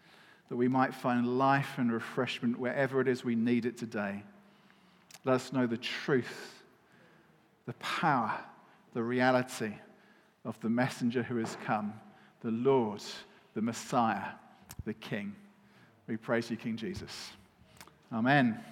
that 0.49 0.55
we 0.55 0.67
might 0.67 0.93
find 0.93 1.39
life 1.39 1.77
and 1.77 1.91
refreshment 1.91 2.59
wherever 2.59 3.01
it 3.01 3.07
is 3.07 3.23
we 3.23 3.35
need 3.35 3.65
it 3.65 3.77
today. 3.77 4.23
Let 5.25 5.35
us 5.35 5.53
know 5.53 5.67
the 5.67 5.77
truth, 5.77 6.63
the 7.65 7.73
power, 7.73 8.33
the 8.93 9.03
reality 9.03 9.73
of 10.45 10.59
the 10.61 10.69
messenger 10.69 11.23
who 11.23 11.37
has 11.37 11.57
come, 11.65 11.93
the 12.41 12.51
Lord, 12.51 13.01
the 13.53 13.61
Messiah, 13.61 14.31
the 14.85 14.93
King. 14.93 15.35
We 16.07 16.17
praise 16.17 16.49
you, 16.49 16.57
King 16.57 16.77
Jesus. 16.77 17.31
Amen. 18.11 18.63